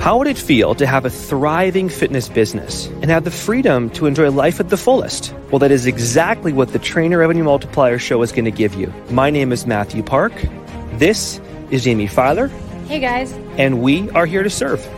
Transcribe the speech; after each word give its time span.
How 0.00 0.16
would 0.16 0.28
it 0.28 0.38
feel 0.38 0.74
to 0.76 0.86
have 0.86 1.04
a 1.04 1.10
thriving 1.10 1.90
fitness 1.90 2.26
business 2.26 2.86
and 2.86 3.10
have 3.10 3.24
the 3.24 3.30
freedom 3.30 3.90
to 3.90 4.06
enjoy 4.06 4.30
life 4.30 4.58
at 4.58 4.70
the 4.70 4.78
fullest? 4.78 5.34
Well, 5.50 5.58
that 5.58 5.70
is 5.70 5.84
exactly 5.84 6.54
what 6.54 6.72
the 6.72 6.78
Trainer 6.78 7.18
Revenue 7.18 7.44
Multiplier 7.44 7.98
Show 7.98 8.22
is 8.22 8.32
going 8.32 8.46
to 8.46 8.50
give 8.50 8.72
you. 8.74 8.90
My 9.10 9.28
name 9.28 9.52
is 9.52 9.66
Matthew 9.66 10.02
Park. 10.02 10.32
This 10.94 11.38
is 11.70 11.84
Jamie 11.84 12.06
Filer. 12.06 12.48
Hey, 12.88 12.98
guys. 12.98 13.30
And 13.58 13.82
we 13.82 14.08
are 14.12 14.24
here 14.24 14.42
to 14.42 14.48
serve. 14.48 14.88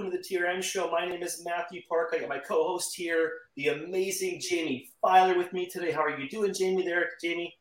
Welcome 0.00 0.18
to 0.18 0.28
the 0.30 0.34
TRM 0.34 0.62
show. 0.62 0.90
My 0.90 1.04
name 1.04 1.22
is 1.22 1.44
Matthew 1.44 1.82
Park. 1.86 2.14
I 2.14 2.20
got 2.20 2.30
my 2.30 2.38
co 2.38 2.66
host 2.66 2.96
here, 2.96 3.32
the 3.54 3.68
amazing 3.68 4.40
Jamie 4.40 4.88
Filer, 5.02 5.36
with 5.36 5.52
me 5.52 5.68
today. 5.68 5.92
How 5.92 6.00
are 6.00 6.18
you 6.18 6.26
doing, 6.26 6.54
Jamie? 6.54 6.86
There, 6.86 7.10
Jamie? 7.22 7.54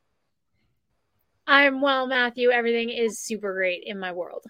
I'm 1.48 1.81
well, 1.81 2.07
Matthew. 2.07 2.49
Everything 2.49 2.91
is 2.91 3.20
super 3.20 3.53
great 3.53 3.84
in 3.85 3.99
my 3.99 4.13
world. 4.13 4.45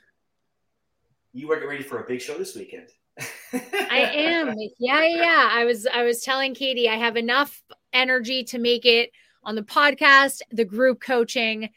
You 1.34 1.52
are 1.52 1.55
getting 1.55 1.70
ready 1.70 1.84
for 1.84 2.03
a 2.03 2.07
big 2.07 2.21
show 2.21 2.38
this 2.38 2.55
weekend. 2.55 2.89
I 3.53 4.12
am. 4.13 4.53
Yeah, 4.77 5.07
yeah. 5.07 5.49
I 5.51 5.65
was 5.65 5.87
I 5.87 6.03
was 6.03 6.21
telling 6.21 6.53
Katie 6.53 6.90
I 6.90 6.95
have 6.95 7.17
enough 7.17 7.59
energy 7.91 8.43
to 8.43 8.59
make 8.59 8.85
it 8.85 9.09
on 9.43 9.55
the 9.55 9.63
podcast, 9.63 10.41
the 10.51 10.63
group 10.65 11.01
coaching, 11.01 11.70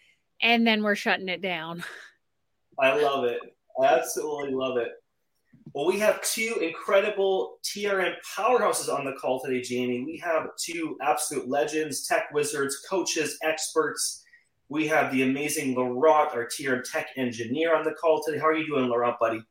and 0.43 0.67
then 0.67 0.83
we're 0.83 0.95
shutting 0.95 1.31
it 1.31 1.41
down. 1.41 1.83
I 2.79 3.01
love 3.01 3.25
it. 3.25 3.41
I 3.81 3.87
absolutely 3.87 4.53
love 4.53 4.77
it. 4.77 4.91
Well, 5.75 5.87
we 5.87 5.99
have 6.01 6.23
two 6.23 6.59
incredible 6.61 7.59
TRM 7.63 8.15
powerhouses 8.37 8.93
on 8.93 9.05
the 9.05 9.13
call 9.13 9.41
today, 9.41 9.63
Jamie. 9.63 10.05
We 10.05 10.19
have 10.19 10.49
two 10.59 10.99
absolute 11.01 11.49
legends, 11.49 12.07
tech 12.07 12.33
wizards, 12.33 12.85
coaches, 12.89 13.39
experts. 13.43 14.23
We 14.69 14.87
have 14.89 15.13
the 15.13 15.23
amazing 15.23 15.75
Laurent, 15.75 16.35
our 16.35 16.47
TRM 16.47 16.83
tech 16.91 17.09
engineer, 17.17 17.75
on 17.75 17.85
the 17.85 17.93
call 17.93 18.23
today. 18.23 18.39
How 18.39 18.49
are 18.49 18.57
you 18.57 18.67
doing, 18.67 18.89
Laurent, 18.89 19.19
buddy? 19.19 19.43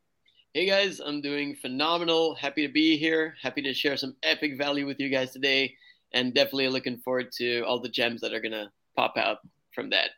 Hey 0.53 0.65
guys, 0.65 0.99
I'm 0.99 1.21
doing 1.21 1.55
phenomenal. 1.55 2.35
Happy 2.35 2.67
to 2.67 2.73
be 2.73 2.97
here. 2.97 3.35
Happy 3.41 3.61
to 3.61 3.73
share 3.73 3.95
some 3.95 4.15
epic 4.21 4.57
value 4.57 4.85
with 4.85 4.99
you 4.99 5.09
guys 5.09 5.31
today, 5.31 5.73
and 6.13 6.33
definitely 6.33 6.67
looking 6.67 6.97
forward 6.97 7.31
to 7.37 7.61
all 7.61 7.79
the 7.79 7.89
gems 7.89 8.21
that 8.21 8.33
are 8.33 8.41
gonna 8.41 8.69
pop 8.97 9.15
out 9.17 9.37
from 9.73 9.89
that. 9.91 10.09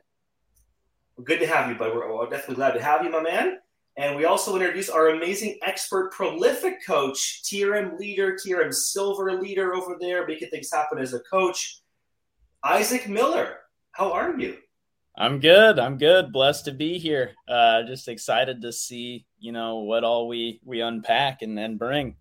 Well, 1.16 1.24
good 1.24 1.40
to 1.40 1.48
have 1.48 1.70
you, 1.70 1.76
bud. 1.76 1.94
We're, 1.94 2.12
we're 2.14 2.30
definitely 2.30 2.56
glad 2.56 2.72
to 2.72 2.82
have 2.82 3.04
you, 3.04 3.12
my 3.12 3.22
man. 3.22 3.60
And 3.96 4.16
we 4.16 4.26
also 4.26 4.56
introduce 4.56 4.90
our 4.90 5.10
amazing 5.10 5.60
expert, 5.64 6.12
prolific 6.12 6.84
coach, 6.86 7.44
TRM 7.44 8.00
leader, 8.00 8.36
TRM 8.36 8.74
silver 8.74 9.40
leader 9.40 9.76
over 9.76 9.98
there, 10.00 10.26
making 10.26 10.50
things 10.50 10.72
happen 10.72 10.98
as 10.98 11.14
a 11.14 11.20
coach, 11.20 11.82
Isaac 12.64 13.08
Miller. 13.08 13.58
How 13.92 14.12
are 14.12 14.40
you? 14.40 14.58
I'm 15.16 15.40
good. 15.40 15.78
I'm 15.78 16.00
good. 16.00 16.34
Blessed 16.34 16.66
to 16.66 16.72
be 16.72 16.98
here. 16.98 17.34
Uh, 17.48 17.84
just 17.84 18.08
excited 18.08 18.64
to 18.64 18.72
see, 18.72 19.28
you 19.38 19.52
know, 19.52 19.78
what 19.80 20.04
all 20.04 20.28
we 20.28 20.60
we 20.66 20.82
unpack 20.82 21.44
and 21.44 21.56
then 21.56 21.78
bring. 21.78 22.16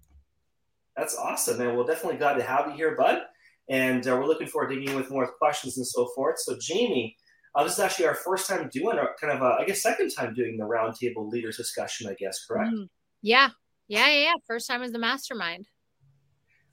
That's 0.94 1.16
awesome, 1.16 1.58
man. 1.58 1.74
We're 1.74 1.84
definitely 1.84 2.18
glad 2.18 2.34
to 2.34 2.42
have 2.42 2.66
you 2.66 2.74
here, 2.74 2.94
bud. 2.96 3.22
And 3.70 4.06
uh, 4.06 4.16
we're 4.16 4.26
looking 4.26 4.46
forward 4.46 4.68
to 4.68 4.74
digging 4.74 4.90
in 4.90 4.96
with 4.96 5.10
more 5.10 5.26
questions 5.38 5.78
and 5.78 5.86
so 5.86 6.10
forth. 6.14 6.38
So, 6.40 6.58
Jamie, 6.60 7.16
uh, 7.54 7.64
this 7.64 7.74
is 7.74 7.80
actually 7.80 8.06
our 8.06 8.14
first 8.14 8.48
time 8.48 8.68
doing 8.72 8.98
a 8.98 9.06
kind 9.20 9.36
of, 9.36 9.42
a, 9.42 9.56
I 9.60 9.64
guess, 9.66 9.82
second 9.82 10.10
time 10.10 10.34
doing 10.34 10.56
the 10.56 10.64
roundtable 10.64 11.30
leaders 11.30 11.56
discussion. 11.56 12.08
I 12.08 12.14
guess, 12.14 12.44
correct? 12.46 12.72
Mm-hmm. 12.72 12.84
Yeah, 13.22 13.50
yeah, 13.88 14.08
yeah, 14.08 14.22
yeah. 14.24 14.34
First 14.46 14.68
time 14.68 14.82
as 14.82 14.92
the 14.92 14.98
mastermind. 14.98 15.68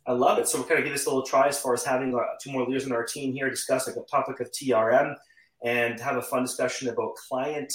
I 0.07 0.13
love 0.13 0.39
it. 0.39 0.47
So 0.47 0.59
we're 0.59 0.67
kind 0.67 0.79
of 0.79 0.85
give 0.85 0.93
this 0.93 1.05
a 1.05 1.09
little 1.09 1.25
try 1.25 1.47
as 1.47 1.59
far 1.59 1.73
as 1.73 1.83
having 1.83 2.15
uh, 2.15 2.19
two 2.41 2.51
more 2.51 2.65
leaders 2.65 2.85
in 2.85 2.91
our 2.91 3.03
team 3.03 3.33
here 3.33 3.49
discuss 3.49 3.87
like 3.87 3.95
a 3.95 4.01
topic 4.09 4.39
of 4.39 4.51
TRM 4.51 5.15
and 5.63 5.99
have 5.99 6.15
a 6.15 6.21
fun 6.21 6.43
discussion 6.43 6.89
about 6.89 7.15
client 7.15 7.71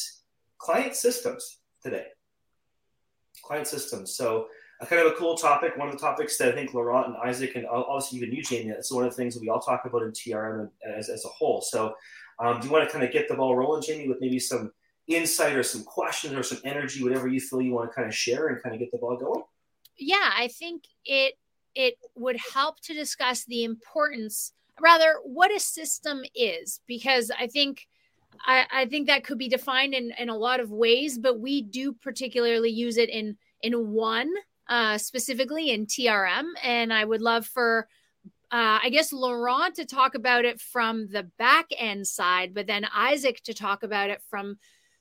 client 0.59 0.97
systems 0.97 1.59
today. 1.83 2.07
Client 3.45 3.67
systems. 3.67 4.17
So 4.17 4.47
a 4.81 4.87
kind 4.87 5.03
of 5.03 5.13
a 5.13 5.15
cool 5.15 5.37
topic. 5.37 5.77
One 5.77 5.89
of 5.89 5.95
the 5.95 6.01
topics 6.01 6.37
that 6.39 6.49
I 6.49 6.53
think 6.53 6.75
Laurent 6.75 7.09
and 7.09 7.17
Isaac 7.19 7.55
and 7.55 7.67
obviously 7.67 8.19
even 8.19 8.33
you, 8.33 8.43
Jamie, 8.43 8.71
it's 8.71 8.91
one 8.91 9.05
of 9.05 9.11
the 9.11 9.17
things 9.17 9.35
that 9.35 9.41
we 9.41 9.49
all 9.49 9.61
talk 9.61 9.85
about 9.85 10.03
in 10.03 10.11
TRM 10.11 10.69
as, 10.97 11.09
as 11.09 11.25
a 11.25 11.29
whole. 11.29 11.61
So 11.61 11.95
um, 12.39 12.61
do 12.61 12.67
you 12.67 12.73
want 12.73 12.87
to 12.87 12.93
kind 12.93 13.05
of 13.05 13.13
get 13.13 13.29
the 13.29 13.35
ball 13.35 13.57
rolling, 13.57 13.83
Jamie, 13.83 14.09
with 14.09 14.21
maybe 14.21 14.39
some 14.39 14.73
insight 15.07 15.55
or 15.57 15.63
some 15.63 15.85
questions 15.85 16.35
or 16.35 16.43
some 16.43 16.59
energy, 16.65 17.03
whatever 17.03 17.29
you 17.29 17.41
feel 17.41 17.61
you 17.61 17.73
want 17.73 17.91
to 17.91 17.95
kind 17.95 18.09
of 18.09 18.15
share 18.15 18.49
and 18.49 18.63
kind 18.63 18.75
of 18.75 18.81
get 18.81 18.91
the 18.91 18.99
ball 18.99 19.17
going? 19.17 19.43
Yeah, 19.97 20.31
I 20.37 20.49
think 20.49 20.85
it 21.05 21.35
it 21.75 21.95
would 22.15 22.37
help 22.53 22.81
to 22.83 22.95
discuss 22.95 23.45
the 23.45 23.65
importance, 23.65 24.53
rather, 24.81 25.17
what 25.25 25.55
a 25.55 25.59
system 25.59 26.23
is, 26.35 26.81
because 26.87 27.31
I 27.37 27.49
think 27.49 27.87
I, 28.45 28.65
I 28.73 28.87
think 28.87 29.07
that 29.07 29.25
could 29.25 29.39
be 29.39 29.49
defined 29.49 29.95
in, 29.95 30.13
in 30.19 30.29
a 30.29 30.37
lot 30.37 30.61
of 30.61 30.71
ways, 30.71 31.19
but 31.19 31.41
we 31.41 31.63
do 31.63 31.93
particularly 31.93 32.71
use 32.71 32.97
it 32.97 33.11
in 33.11 33.37
in 33.63 33.91
one 33.91 34.31
uh, 34.69 34.99
specifically 34.99 35.71
in 35.71 35.87
TRM, 35.87 36.45
and 36.63 36.93
I 36.93 37.05
would 37.05 37.23
love 37.23 37.47
for 37.47 37.89
uh, 38.55 38.79
I 38.85 38.89
guess 38.91 39.13
Laurent 39.13 39.75
to 39.75 39.85
talk 39.85 40.15
about 40.15 40.45
it 40.45 40.61
from 40.61 41.09
the 41.09 41.25
back 41.39 41.67
end 41.77 42.07
side, 42.07 42.55
but 42.55 42.69
then 42.69 42.87
Isaac 42.95 43.43
to 43.47 43.53
talk 43.53 43.83
about 43.83 44.11
it 44.11 44.23
from 44.31 44.59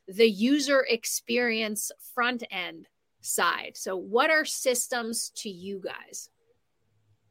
the 0.07 0.27
user 0.27 0.83
experience 0.89 1.91
front 2.15 2.43
end 2.49 2.87
side. 3.21 3.73
So, 3.75 3.95
what 3.95 4.31
are 4.31 4.43
systems 4.43 5.31
to 5.35 5.51
you 5.51 5.83
guys? 5.85 6.31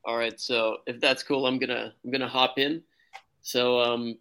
All 0.05 0.17
right, 0.17 0.41
so 0.41 0.77
if 0.87 1.01
that's 1.01 1.25
cool, 1.25 1.45
I'm 1.45 1.59
gonna 1.59 1.93
I'm 2.05 2.13
gonna 2.13 2.29
hop 2.29 2.57
in. 2.57 2.85
So, 3.41 3.81
um, 3.81 4.17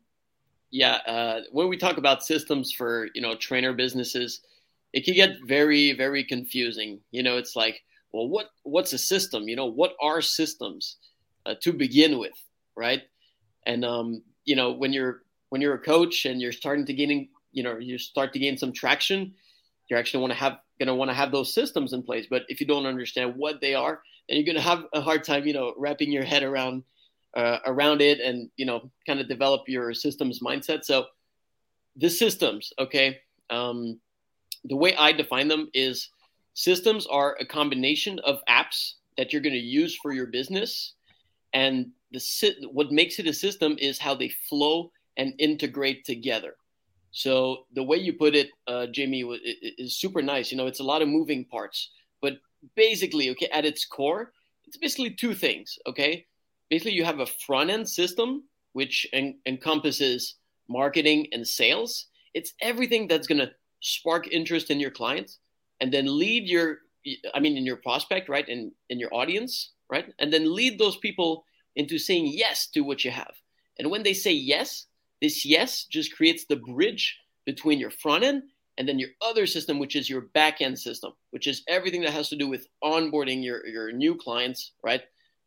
yeah, 0.71 0.95
uh, 1.05 1.41
when 1.51 1.69
we 1.69 1.77
talk 1.77 1.97
about 1.97 2.25
systems 2.25 2.71
for 2.71 3.09
you 3.13 3.21
know 3.21 3.35
trainer 3.35 3.73
businesses, 3.73 4.41
it 4.91 5.05
can 5.05 5.13
get 5.13 5.37
very 5.45 5.91
very 5.91 6.23
confusing. 6.23 6.99
You 7.11 7.21
know, 7.21 7.37
it's 7.37 7.55
like, 7.55 7.83
well, 8.11 8.27
what 8.27 8.47
what's 8.63 8.93
a 8.93 8.97
system? 8.97 9.47
You 9.47 9.55
know, 9.55 9.67
what 9.67 9.93
are 10.01 10.19
systems? 10.19 10.97
Uh, 11.45 11.55
to 11.61 11.73
begin 11.73 12.19
with, 12.19 12.33
right? 12.75 13.01
And 13.65 13.85
um, 13.85 14.23
you 14.45 14.55
know, 14.55 14.71
when 14.71 14.93
you're 14.93 15.23
when 15.49 15.61
you're 15.61 15.75
a 15.75 15.79
coach 15.79 16.25
and 16.25 16.41
you're 16.41 16.51
starting 16.51 16.85
to 16.85 16.93
gaining, 16.93 17.29
you 17.51 17.63
know, 17.63 17.77
you 17.77 17.97
start 17.97 18.33
to 18.33 18.39
gain 18.39 18.57
some 18.57 18.71
traction, 18.71 19.33
you're 19.89 19.99
actually 19.99 20.21
want 20.21 20.33
to 20.33 20.39
have 20.39 20.57
gonna 20.79 20.95
want 20.95 21.09
to 21.09 21.15
have 21.15 21.31
those 21.31 21.53
systems 21.53 21.93
in 21.93 22.01
place. 22.03 22.25
But 22.29 22.43
if 22.47 22.59
you 22.59 22.67
don't 22.67 22.85
understand 22.85 23.35
what 23.35 23.61
they 23.61 23.75
are, 23.75 24.01
then 24.27 24.37
you're 24.37 24.45
gonna 24.45 24.61
have 24.61 24.85
a 24.93 25.01
hard 25.01 25.23
time, 25.23 25.45
you 25.45 25.53
know, 25.53 25.73
wrapping 25.77 26.11
your 26.11 26.23
head 26.23 26.43
around 26.43 26.83
uh, 27.35 27.59
around 27.65 28.01
it 28.01 28.19
and 28.19 28.49
you 28.57 28.65
know, 28.65 28.91
kind 29.05 29.19
of 29.19 29.27
develop 29.27 29.63
your 29.67 29.93
systems 29.93 30.39
mindset. 30.39 30.83
So 30.83 31.05
the 31.95 32.09
systems, 32.09 32.71
okay. 32.79 33.19
Um, 33.49 33.99
the 34.65 34.75
way 34.75 34.95
I 34.95 35.11
define 35.11 35.47
them 35.47 35.69
is 35.73 36.09
systems 36.53 37.07
are 37.07 37.35
a 37.39 37.45
combination 37.45 38.19
of 38.19 38.39
apps 38.49 38.93
that 39.17 39.33
you're 39.33 39.41
going 39.41 39.53
to 39.53 39.59
use 39.59 39.97
for 40.01 40.13
your 40.13 40.27
business 40.27 40.93
and 41.53 41.91
the 42.11 42.21
what 42.71 42.91
makes 42.91 43.19
it 43.19 43.27
a 43.27 43.33
system 43.33 43.75
is 43.79 43.99
how 43.99 44.15
they 44.15 44.29
flow 44.29 44.91
and 45.17 45.33
integrate 45.39 46.05
together. 46.05 46.55
So 47.11 47.65
the 47.73 47.83
way 47.83 47.97
you 47.97 48.13
put 48.13 48.35
it, 48.35 48.49
uh, 48.67 48.87
Jamie, 48.87 49.23
is 49.77 49.97
super 49.97 50.21
nice. 50.21 50.51
You 50.51 50.57
know, 50.57 50.67
it's 50.67 50.79
a 50.79 50.83
lot 50.83 51.01
of 51.01 51.09
moving 51.09 51.45
parts, 51.45 51.91
but 52.21 52.37
basically, 52.75 53.29
okay, 53.31 53.47
at 53.47 53.65
its 53.65 53.85
core, 53.85 54.31
it's 54.65 54.77
basically 54.77 55.11
two 55.11 55.33
things. 55.33 55.77
Okay, 55.87 56.25
basically, 56.69 56.93
you 56.93 57.03
have 57.03 57.19
a 57.19 57.25
front 57.25 57.69
end 57.69 57.87
system 57.87 58.43
which 58.73 59.05
en- 59.11 59.37
encompasses 59.45 60.35
marketing 60.69 61.27
and 61.33 61.45
sales. 61.45 62.07
It's 62.33 62.53
everything 62.61 63.07
that's 63.07 63.27
going 63.27 63.39
to 63.39 63.51
spark 63.81 64.27
interest 64.27 64.71
in 64.71 64.79
your 64.79 64.91
clients 64.91 65.39
and 65.81 65.91
then 65.91 66.17
lead 66.17 66.47
your, 66.47 66.77
I 67.33 67.39
mean, 67.39 67.57
in 67.57 67.65
your 67.65 67.77
prospect, 67.77 68.29
right, 68.29 68.47
and 68.47 68.71
in 68.89 68.99
your 68.99 69.13
audience 69.13 69.71
right? 69.91 70.13
And 70.19 70.31
then 70.31 70.55
lead 70.55 70.79
those 70.79 70.97
people 70.97 71.45
into 71.75 71.99
saying 71.99 72.27
yes 72.27 72.67
to 72.67 72.81
what 72.81 73.05
you 73.05 73.11
have. 73.11 73.33
And 73.77 73.91
when 73.91 74.03
they 74.03 74.13
say 74.13 74.31
yes, 74.31 74.87
this 75.21 75.45
yes 75.45 75.85
just 75.85 76.15
creates 76.15 76.45
the 76.45 76.55
bridge 76.55 77.17
between 77.45 77.79
your 77.79 77.91
front 77.91 78.23
end 78.23 78.43
and 78.77 78.87
then 78.87 78.97
your 78.97 79.09
other 79.21 79.45
system, 79.45 79.77
which 79.77 79.95
is 79.95 80.09
your 80.09 80.21
back 80.33 80.61
end 80.61 80.79
system, 80.79 81.11
which 81.31 81.47
is 81.47 81.63
everything 81.67 82.01
that 82.01 82.13
has 82.13 82.29
to 82.29 82.35
do 82.37 82.47
with 82.47 82.67
onboarding 82.83 83.43
your, 83.43 83.65
your 83.67 83.91
new 83.91 84.15
clients, 84.15 84.71
right? 84.83 85.01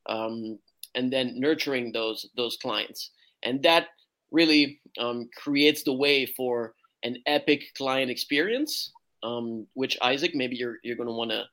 Um, 0.07 0.59
and 0.95 1.13
then 1.13 1.41
nurturing 1.41 1.93
those 1.93 2.27
those 2.37 2.57
clients. 2.57 3.11
And 3.43 3.63
that 3.65 3.89
really 4.31 4.81
um, 4.99 5.29
creates 5.37 5.83
the 5.83 5.93
way 5.93 6.27
for 6.27 6.75
an 7.03 7.19
epic 7.27 7.75
client 7.77 8.11
experience, 8.11 8.93
um, 9.23 9.67
which 9.75 9.99
Isaac, 10.03 10.35
maybe 10.35 10.57
you're 10.57 10.77
you're 10.83 10.97
gonna 10.97 11.13
wanna 11.13 11.45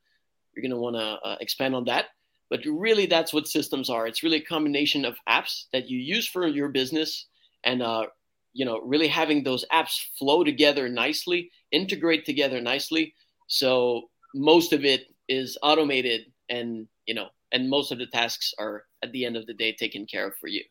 you're 0.54 0.64
gonna 0.64 0.80
wanna 0.80 1.20
uh, 1.24 1.38
expand 1.40 1.76
on 1.76 1.86
that. 1.86 2.06
But 2.52 2.60
really, 2.66 3.06
that's 3.06 3.34
what 3.34 3.48
systems 3.48 3.90
are. 3.90 4.06
It's 4.06 4.24
really 4.24 4.38
a 4.38 4.46
combination 4.46 5.06
of 5.06 5.16
apps 5.28 5.68
that 5.72 5.90
you 5.90 5.98
use 5.98 6.28
for 6.28 6.46
your 6.46 6.68
business 6.68 7.28
and, 7.64 7.82
uh, 7.82 8.08
you 8.52 8.66
know, 8.66 8.82
really 8.82 9.08
having 9.08 9.42
those 9.42 9.64
apps 9.72 10.02
flow 10.20 10.44
together 10.44 10.90
nicely, 10.90 11.50
integrate 11.72 12.26
together 12.26 12.60
nicely. 12.60 13.14
So 13.48 14.10
most 14.36 14.74
of 14.74 14.84
it 14.84 15.06
is 15.30 15.58
automated 15.64 16.26
and, 16.50 16.88
you 17.06 17.14
know, 17.14 17.30
and 17.54 17.70
most 17.70 17.94
of 17.94 18.00
the 18.00 18.08
tasks 18.08 18.54
are 18.60 18.84
at 19.02 19.14
the 19.14 19.26
end 19.26 19.38
of 19.38 19.48
the 19.48 19.54
day 19.54 19.74
taken 19.74 20.06
care 20.06 20.28
of 20.28 20.36
for 20.36 20.48
you. 20.48 20.66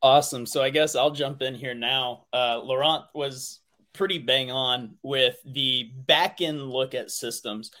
Awesome. 0.00 0.46
So 0.46 0.62
I 0.62 0.70
guess 0.70 0.94
I'll 0.94 1.10
jump 1.10 1.42
in 1.42 1.56
here 1.56 1.74
now. 1.74 2.26
Uh, 2.32 2.60
Laurent 2.62 3.04
was 3.16 3.58
pretty 3.94 4.18
bang 4.18 4.52
on 4.52 4.94
with 5.02 5.36
the 5.44 5.90
back 6.06 6.40
end 6.40 6.62
look 6.70 6.94
at 6.94 7.10
systems. 7.10 7.72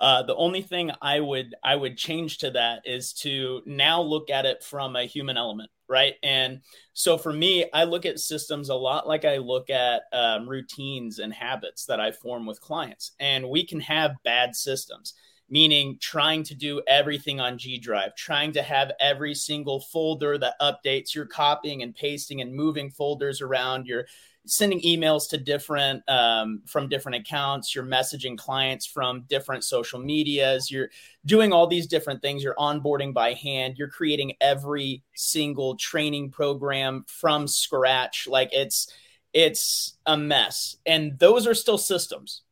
Uh, 0.00 0.22
the 0.24 0.34
only 0.34 0.60
thing 0.60 0.90
I 1.00 1.20
would 1.20 1.54
I 1.62 1.76
would 1.76 1.96
change 1.96 2.38
to 2.38 2.50
that 2.50 2.82
is 2.84 3.12
to 3.14 3.62
now 3.64 4.02
look 4.02 4.28
at 4.28 4.44
it 4.44 4.64
from 4.64 4.96
a 4.96 5.04
human 5.04 5.36
element, 5.36 5.70
right? 5.88 6.14
And 6.22 6.60
so 6.94 7.16
for 7.16 7.32
me, 7.32 7.66
I 7.72 7.84
look 7.84 8.04
at 8.04 8.18
systems 8.18 8.70
a 8.70 8.74
lot 8.74 9.06
like 9.06 9.24
I 9.24 9.36
look 9.36 9.70
at 9.70 10.02
um, 10.12 10.48
routines 10.48 11.20
and 11.20 11.32
habits 11.32 11.86
that 11.86 12.00
I 12.00 12.10
form 12.10 12.44
with 12.44 12.60
clients. 12.60 13.12
And 13.20 13.48
we 13.48 13.64
can 13.64 13.80
have 13.80 14.16
bad 14.24 14.56
systems, 14.56 15.14
meaning 15.48 15.96
trying 16.00 16.42
to 16.44 16.56
do 16.56 16.82
everything 16.88 17.38
on 17.38 17.56
G 17.56 17.78
Drive, 17.78 18.16
trying 18.16 18.52
to 18.54 18.62
have 18.62 18.90
every 18.98 19.34
single 19.34 19.78
folder 19.78 20.36
that 20.38 20.60
updates. 20.60 21.14
You're 21.14 21.26
copying 21.26 21.82
and 21.84 21.94
pasting 21.94 22.40
and 22.40 22.52
moving 22.52 22.90
folders 22.90 23.40
around. 23.40 23.86
You're 23.86 24.06
sending 24.46 24.80
emails 24.82 25.28
to 25.30 25.38
different 25.38 26.08
um, 26.08 26.62
from 26.66 26.88
different 26.88 27.16
accounts 27.16 27.74
you're 27.74 27.84
messaging 27.84 28.36
clients 28.36 28.84
from 28.84 29.22
different 29.28 29.64
social 29.64 29.98
medias 29.98 30.70
you're 30.70 30.90
doing 31.24 31.52
all 31.52 31.66
these 31.66 31.86
different 31.86 32.20
things 32.20 32.42
you're 32.42 32.54
onboarding 32.56 33.14
by 33.14 33.32
hand 33.32 33.76
you're 33.78 33.88
creating 33.88 34.32
every 34.40 35.02
single 35.14 35.76
training 35.76 36.30
program 36.30 37.04
from 37.08 37.48
scratch 37.48 38.26
like 38.28 38.50
it's 38.52 38.92
it's 39.34 39.98
a 40.06 40.16
mess. 40.16 40.76
And 40.86 41.18
those 41.18 41.46
are 41.46 41.54
still 41.54 41.78
systems 41.78 42.42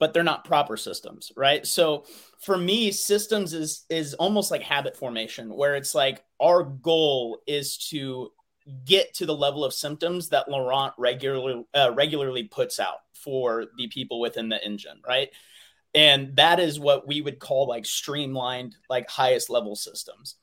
but 0.00 0.12
they're 0.12 0.24
not 0.24 0.44
proper 0.44 0.76
systems 0.76 1.32
right? 1.36 1.66
So 1.66 2.04
for 2.40 2.56
me 2.56 2.90
systems 2.90 3.54
is 3.54 3.84
is 3.88 4.14
almost 4.14 4.50
like 4.50 4.62
habit 4.62 4.96
formation 4.96 5.54
where 5.54 5.76
it's 5.76 5.94
like 5.94 6.22
our 6.40 6.62
goal 6.62 7.40
is 7.46 7.78
to 7.90 8.32
get 8.84 9.14
to 9.14 9.26
the 9.26 9.34
level 9.34 9.64
of 9.64 9.74
symptoms 9.74 10.30
that 10.30 10.48
Laurent 10.48 10.94
regularly 10.98 11.64
uh, 11.74 11.92
regularly 11.94 12.44
puts 12.44 12.80
out 12.80 12.98
for 13.12 13.66
the 13.76 13.88
people 13.88 14.20
within 14.20 14.48
the 14.48 14.62
engine, 14.64 15.00
right? 15.06 15.30
And 15.94 16.34
that 16.36 16.58
is 16.58 16.80
what 16.80 17.06
we 17.06 17.20
would 17.20 17.38
call 17.38 17.68
like 17.68 17.86
streamlined, 17.86 18.76
like 18.90 19.08
highest 19.08 19.48
level 19.48 19.76
systems. 19.76 20.36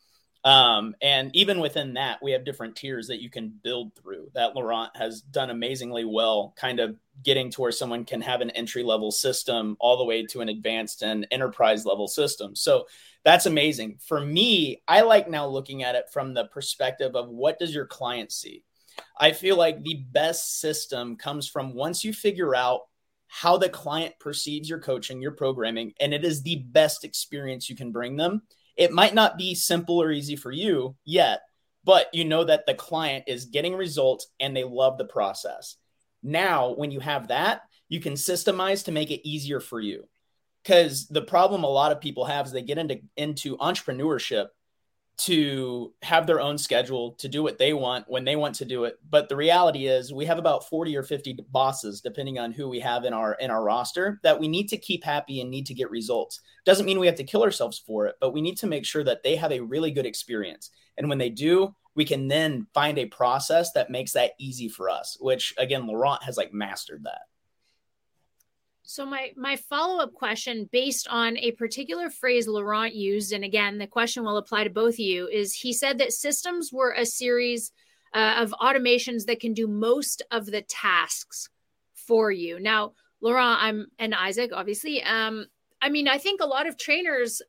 Um, 0.44 0.96
and 1.02 1.36
even 1.36 1.60
within 1.60 1.94
that, 1.96 2.20
we 2.24 2.32
have 2.32 2.46
different 2.46 2.76
tiers 2.76 3.08
that 3.08 3.22
you 3.22 3.30
can 3.30 3.54
build 3.64 3.94
through 3.96 4.32
that 4.34 4.56
Laurent 4.56 4.96
has 4.96 5.22
done 5.22 5.52
amazingly 5.52 6.04
well, 6.04 6.54
kind 6.58 6.80
of 6.80 6.96
getting 7.24 7.52
to 7.52 7.62
where 7.62 7.72
someone 7.72 8.06
can 8.06 8.22
have 8.22 8.42
an 8.42 8.50
entry 8.52 8.82
level 8.82 9.12
system 9.12 9.78
all 9.80 9.98
the 9.98 10.06
way 10.06 10.26
to 10.26 10.42
an 10.42 10.50
advanced 10.50 11.04
and 11.04 11.28
enterprise 11.30 11.86
level 11.86 12.08
system. 12.08 12.56
So 12.56 12.88
that's 13.24 13.46
amazing. 13.46 14.00
For 14.06 14.20
me, 14.20 14.82
I 14.88 15.02
like 15.02 15.30
now 15.30 15.48
looking 15.48 15.84
at 15.84 15.96
it 15.96 16.06
from 16.12 16.34
the 16.34 16.46
perspective 16.46 17.16
of 17.16 17.30
what 17.30 17.60
does 17.60 17.74
your 17.74 17.86
client 17.86 18.32
see? 18.32 18.64
I 19.20 19.32
feel 19.32 19.58
like 19.58 19.84
the 19.84 20.06
best 20.12 20.60
system 20.60 21.16
comes 21.16 21.48
from 21.48 21.76
once 21.76 22.04
you 22.04 22.14
figure 22.14 22.56
out 22.56 22.82
how 23.28 23.58
the 23.58 23.70
client 23.70 24.14
perceives 24.20 24.70
your 24.70 24.80
coaching, 24.80 25.22
your 25.22 25.32
programming, 25.32 25.94
and 26.00 26.14
it 26.14 26.26
is 26.26 26.42
the 26.42 26.58
best 26.58 27.06
experience 27.06 27.70
you 27.70 27.76
can 27.76 27.92
bring 27.92 28.18
them. 28.18 28.42
It 28.76 28.92
might 28.92 29.14
not 29.14 29.38
be 29.38 29.56
simple 29.56 30.02
or 30.02 30.12
easy 30.12 30.36
for 30.36 30.52
you 30.52 30.96
yet, 31.06 31.42
but 31.84 32.08
you 32.14 32.26
know 32.26 32.44
that 32.44 32.66
the 32.66 32.74
client 32.74 33.26
is 33.28 33.46
getting 33.46 33.76
results 33.76 34.28
and 34.40 34.56
they 34.56 34.64
love 34.64 34.98
the 34.98 35.06
process. 35.06 35.78
Now, 36.24 36.74
when 36.74 36.92
you 36.92 37.00
have 37.00 37.30
that, 37.30 37.62
you 37.88 38.00
can 38.00 38.14
systemize 38.14 38.86
to 38.86 38.92
make 38.92 39.12
it 39.12 39.28
easier 39.28 39.60
for 39.60 39.80
you 39.80 40.08
because 40.64 41.08
the 41.08 41.22
problem 41.22 41.64
a 41.64 41.70
lot 41.70 41.92
of 41.92 42.02
people 42.02 42.26
have 42.26 42.46
is 42.46 42.52
they 42.52 42.62
get 42.62 42.78
into 42.78 43.00
into 43.18 43.58
entrepreneurship 43.58 44.48
to 45.18 45.94
have 46.02 46.26
their 46.26 46.42
own 46.42 46.58
schedule 46.58 47.12
to 47.12 47.28
do 47.28 47.44
what 47.44 47.60
they 47.60 47.74
want 47.74 48.06
when 48.08 48.26
they 48.26 48.36
want 48.36 48.56
to 48.56 48.66
do 48.66 48.86
it. 48.86 48.98
But 49.08 49.30
the 49.30 49.36
reality 49.36 49.86
is 49.86 50.12
we 50.12 50.26
have 50.26 50.40
about 50.40 50.68
40 50.68 50.98
or 50.98 51.04
50 51.04 51.38
bosses 51.52 52.02
depending 52.02 52.40
on 52.40 52.52
who 52.52 52.68
we 52.68 52.80
have 52.80 53.06
in 53.06 53.14
our 53.14 53.34
in 53.36 53.52
our 53.52 53.64
roster 53.64 54.20
that 54.24 54.40
we 54.40 54.48
need 54.48 54.68
to 54.70 54.78
keep 54.78 55.04
happy 55.04 55.42
and 55.42 55.52
need 55.52 55.68
to 55.68 55.76
get 55.76 55.92
results. 55.92 56.42
Doesn't 56.66 56.86
mean 56.86 57.00
we 57.00 57.06
have 57.06 57.18
to 57.18 57.24
kill 57.24 57.44
ourselves 57.44 57.78
for 57.78 58.08
it 58.08 58.16
but 58.20 58.34
we 58.34 58.42
need 58.42 58.58
to 58.58 58.68
make 58.68 58.86
sure 58.86 59.04
that 59.04 59.22
they 59.22 59.36
have 59.36 59.52
a 59.52 59.60
really 59.60 59.92
good 59.92 60.06
experience. 60.06 60.72
And 60.98 61.08
when 61.08 61.18
they 61.18 61.30
do 61.30 61.76
we 61.94 62.06
can 62.06 62.28
then 62.28 62.68
find 62.74 62.98
a 62.98 63.06
process 63.06 63.74
that 63.74 63.90
makes 63.90 64.14
that 64.14 64.32
easy 64.40 64.70
for 64.70 64.90
us 64.90 65.18
which 65.20 65.54
again 65.58 65.86
laurent 65.86 66.24
has 66.24 66.38
like 66.38 66.54
mastered 66.54 67.04
that 67.04 67.22
so 68.92 69.06
my 69.06 69.32
my 69.38 69.56
follow-up 69.56 70.14
question 70.14 70.68
based 70.72 71.08
on 71.10 71.38
a 71.38 71.52
particular 71.52 72.10
phrase 72.10 72.46
Laurent 72.46 72.94
used 72.94 73.32
and 73.32 73.44
again 73.44 73.78
the 73.78 73.88
question 73.88 74.26
will 74.26 74.36
apply 74.36 74.66
to 74.66 74.70
both 74.70 74.96
of 74.96 75.00
you 75.00 75.28
is 75.30 75.54
he 75.54 75.72
said 75.72 75.98
that 75.98 76.12
systems 76.12 76.74
were 76.74 76.92
a 76.92 77.06
series 77.06 77.72
uh, 78.14 78.36
of 78.40 78.54
automations 78.62 79.26
that 79.26 79.40
can 79.40 79.54
do 79.54 79.68
most 79.68 80.22
of 80.32 80.46
the 80.46 80.62
tasks 80.64 81.48
for 81.94 82.30
you. 82.30 82.60
Now, 82.60 82.92
Laurent, 83.22 83.64
I'm 83.64 83.88
and 83.98 84.14
Isaac 84.14 84.52
obviously 84.54 85.02
um 85.04 85.46
I 85.82 85.88
mean 85.88 86.10
I 86.10 86.18
think 86.18 86.42
a 86.42 86.46
lot 86.46 86.68
of 86.68 86.78
trainers 86.78 87.42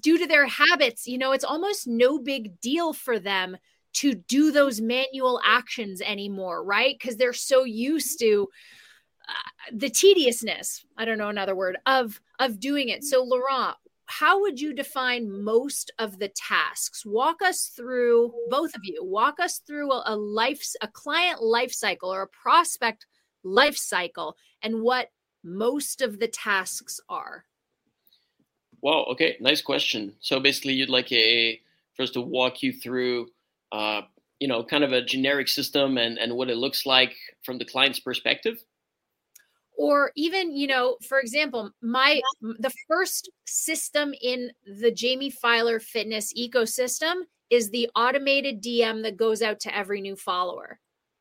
due 0.00 0.18
to 0.18 0.26
their 0.26 0.46
habits, 0.46 1.08
you 1.08 1.18
know, 1.18 1.32
it's 1.32 1.44
almost 1.44 1.88
no 1.88 2.20
big 2.20 2.60
deal 2.60 2.92
for 2.92 3.18
them 3.18 3.56
to 3.94 4.14
do 4.14 4.52
those 4.52 4.80
manual 4.80 5.40
actions 5.44 6.00
anymore, 6.00 6.62
right? 6.62 6.94
Because 6.96 7.16
they're 7.16 7.32
so 7.32 7.64
used 7.64 8.20
to 8.20 8.48
the 9.72 9.90
tediousness 9.90 10.86
i 10.96 11.04
don't 11.04 11.18
know 11.18 11.28
another 11.28 11.54
word 11.54 11.76
of 11.86 12.20
of 12.38 12.60
doing 12.60 12.88
it. 12.88 13.04
So 13.04 13.22
laurent 13.22 13.76
how 14.10 14.40
would 14.40 14.58
you 14.58 14.72
define 14.72 15.30
most 15.30 15.92
of 15.98 16.18
the 16.18 16.28
tasks? 16.28 17.04
Walk 17.04 17.42
us 17.42 17.66
through 17.66 18.32
both 18.48 18.74
of 18.74 18.80
you 18.82 19.04
walk 19.04 19.38
us 19.38 19.58
through 19.58 19.92
a, 19.92 20.02
a 20.06 20.16
life 20.16 20.64
a 20.80 20.88
client 20.88 21.42
life 21.42 21.72
cycle 21.72 22.12
or 22.12 22.22
a 22.22 22.28
prospect 22.28 23.06
life 23.44 23.76
cycle 23.76 24.36
and 24.62 24.80
what 24.80 25.10
most 25.44 26.00
of 26.00 26.18
the 26.18 26.28
tasks 26.28 27.00
are. 27.08 27.44
Wow 28.80 29.04
okay 29.10 29.36
nice 29.40 29.60
question. 29.60 30.14
So 30.20 30.40
basically 30.40 30.72
you'd 30.72 30.88
like 30.88 31.12
a 31.12 31.60
first 31.94 32.14
to 32.14 32.22
walk 32.22 32.62
you 32.62 32.72
through 32.72 33.28
uh, 33.72 34.02
you 34.40 34.48
know 34.48 34.64
kind 34.64 34.84
of 34.84 34.92
a 34.92 35.04
generic 35.04 35.48
system 35.48 35.98
and 35.98 36.16
and 36.16 36.34
what 36.34 36.48
it 36.48 36.56
looks 36.56 36.86
like 36.86 37.14
from 37.42 37.58
the 37.58 37.64
client's 37.66 38.00
perspective 38.00 38.64
or 39.78 40.12
even 40.14 40.54
you 40.54 40.66
know 40.66 40.96
for 41.06 41.18
example 41.18 41.70
my 41.80 42.20
the 42.40 42.72
first 42.86 43.30
system 43.46 44.12
in 44.20 44.50
the 44.80 44.90
jamie 44.90 45.30
filer 45.30 45.80
fitness 45.80 46.34
ecosystem 46.34 47.22
is 47.48 47.70
the 47.70 47.88
automated 47.96 48.62
dm 48.62 49.02
that 49.02 49.16
goes 49.16 49.40
out 49.40 49.58
to 49.60 49.74
every 49.74 50.00
new 50.00 50.16
follower 50.16 50.78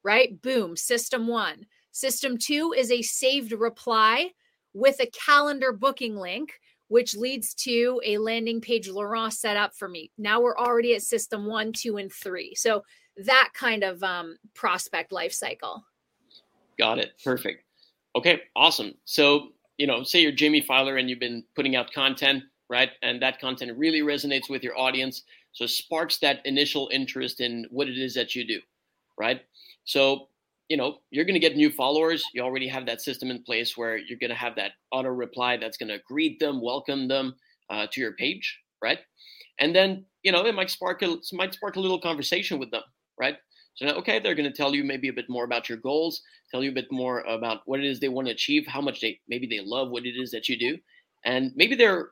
right? 0.08 0.42
Boom 0.42 0.78
system 0.78 1.28
one. 1.28 1.66
System 1.92 2.38
two 2.38 2.74
is 2.76 2.92
a 2.92 3.02
saved 3.02 3.52
reply 3.52 4.32
with 4.74 5.02
a 5.02 5.12
calendar 5.28 5.74
booking 5.74 6.16
link 6.16 6.54
which 6.90 7.18
leads 7.18 7.54
to 7.54 8.00
a 8.06 8.18
landing 8.18 8.62
page 8.62 8.88
laurent 8.88 9.34
set 9.34 9.58
up 9.58 9.76
for 9.76 9.90
me. 9.90 10.10
Now 10.18 10.40
we're 10.40 10.58
already 10.58 10.96
at 10.96 11.02
system 11.02 11.46
one 11.46 11.74
two 11.74 11.98
and 11.98 12.12
three. 12.12 12.56
So 12.56 12.84
that 13.18 13.50
kind 13.54 13.84
of 13.84 14.02
um, 14.02 14.38
prospect 14.54 15.12
life 15.12 15.34
cycle. 15.34 15.84
Got 16.78 17.00
it. 17.00 17.12
Perfect 17.22 17.67
Okay, 18.18 18.42
awesome. 18.56 18.96
So, 19.06 19.50
you 19.78 19.88
know, 19.88 20.04
say 20.04 20.22
you're 20.22 20.32
Jamie 20.32 20.62
Filer 20.62 20.98
and 20.98 21.10
you've 21.10 21.20
been 21.20 21.44
putting 21.56 21.76
out 21.76 21.94
content, 21.94 22.44
right? 22.70 22.90
And 23.04 23.22
that 23.22 23.40
content 23.40 23.78
really 23.78 24.02
resonates 24.02 24.50
with 24.50 24.64
your 24.64 24.78
audience. 24.78 25.24
So 25.54 25.68
sparks 25.68 26.18
that 26.20 26.42
initial 26.46 26.90
interest 26.92 27.42
in 27.42 27.68
what 27.70 27.88
it 27.88 27.98
is 27.98 28.16
that 28.16 28.36
you 28.36 28.48
do, 28.48 28.60
right? 29.20 29.42
So, 29.86 30.30
you 30.70 30.78
know, 30.78 30.98
you're 31.12 31.26
going 31.26 31.36
to 31.36 31.40
get 31.40 31.56
new 31.56 31.72
followers. 31.72 32.26
You 32.34 32.42
already 32.42 32.68
have 32.70 32.88
that 32.88 33.02
system 33.02 33.32
in 33.32 33.44
place 33.44 33.78
where 33.78 33.98
you're 33.98 34.20
going 34.20 34.32
to 34.32 34.36
have 34.36 34.56
that 34.56 34.74
auto 34.92 35.10
reply 35.10 35.58
that's 35.58 35.78
going 35.78 35.90
to 35.90 36.00
greet 36.08 36.40
them, 36.40 36.62
welcome 36.62 37.08
them 37.08 37.36
uh, 37.70 37.88
to 37.92 38.02
your 38.02 38.14
page, 38.14 38.60
right? 38.82 39.00
And 39.60 39.76
then, 39.76 40.06
you 40.24 40.32
know, 40.32 40.46
it 40.46 40.56
might 40.56 40.72
spark 40.72 41.04
a, 41.04 41.18
might 41.34 41.54
spark 41.56 41.78
a 41.78 41.82
little 41.82 42.02
conversation 42.02 42.60
with 42.60 42.72
them, 42.72 42.84
right? 43.20 43.38
So 43.78 43.86
now, 43.86 43.94
okay, 43.98 44.20
they're 44.20 44.36
going 44.36 44.52
to 44.52 44.56
tell 44.56 44.74
you 44.74 44.84
maybe 44.84 45.08
a 45.08 45.14
bit 45.14 45.30
more 45.30 45.44
about 45.44 45.70
your 45.70 45.78
goals, 45.78 46.22
tell 46.50 46.64
you 46.64 46.72
a 46.72 46.74
bit 46.74 46.92
more 46.92 47.22
about 47.22 47.62
what 47.66 47.80
it 47.80 47.86
is 47.86 48.00
they 48.00 48.10
want 48.10 48.28
to 48.28 48.34
achieve, 48.34 48.66
how 48.68 48.82
much 48.82 49.02
they 49.02 49.20
maybe 49.30 49.46
they 49.46 49.60
love 49.64 49.90
what 49.90 50.06
it 50.06 50.20
is 50.20 50.32
that 50.32 50.50
you 50.50 50.58
do, 50.58 50.78
and 51.24 51.52
maybe 51.56 51.76
they're 51.76 52.10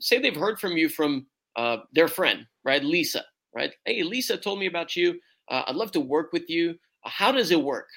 say 0.00 0.18
they've 0.18 0.34
heard 0.34 0.58
from 0.58 0.76
you 0.76 0.88
from 0.88 1.26
uh, 1.56 1.78
their 1.92 2.08
friend, 2.08 2.46
right, 2.64 2.82
Lisa, 2.82 3.24
right? 3.54 3.72
Hey, 3.84 4.02
Lisa 4.02 4.38
told 4.38 4.58
me 4.58 4.66
about 4.66 4.96
you. 4.96 5.20
Uh, 5.50 5.64
I'd 5.66 5.76
love 5.76 5.92
to 5.92 6.00
work 6.00 6.32
with 6.32 6.48
you. 6.48 6.76
How 7.04 7.30
does 7.30 7.50
it 7.50 7.62
work, 7.62 7.88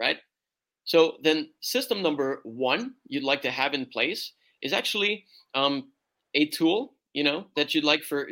right? 0.00 0.18
So 0.84 1.16
then, 1.24 1.50
system 1.60 2.02
number 2.02 2.40
one 2.44 2.94
you'd 3.06 3.24
like 3.24 3.42
to 3.42 3.50
have 3.50 3.74
in 3.74 3.86
place 3.86 4.32
is 4.62 4.72
actually 4.72 5.24
um, 5.54 5.90
a 6.34 6.46
tool, 6.46 6.94
you 7.14 7.24
know, 7.24 7.46
that 7.56 7.74
you'd 7.74 7.84
like 7.84 8.04
for. 8.04 8.28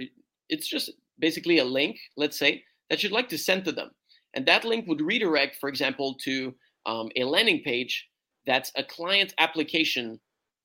It's 0.49 0.69
just 0.69 0.93
basically 1.19 1.59
a 1.59 1.65
link, 1.65 1.99
let's 2.17 2.39
say, 2.39 2.63
that 2.89 3.03
you'd 3.03 3.13
like 3.13 3.29
to 3.31 3.39
send 3.39 3.65
to 3.65 3.73
them 3.73 3.91
and 4.39 4.47
that 4.47 4.65
link 4.65 4.87
would 4.87 5.01
redirect, 5.01 5.57
for 5.61 5.69
example, 5.69 6.15
to 6.27 6.55
um, 6.87 7.09
a 7.17 7.25
landing 7.25 7.61
page 7.65 8.09
that's 8.47 8.71
a 8.77 8.85
client 8.85 9.35
application 9.39 10.21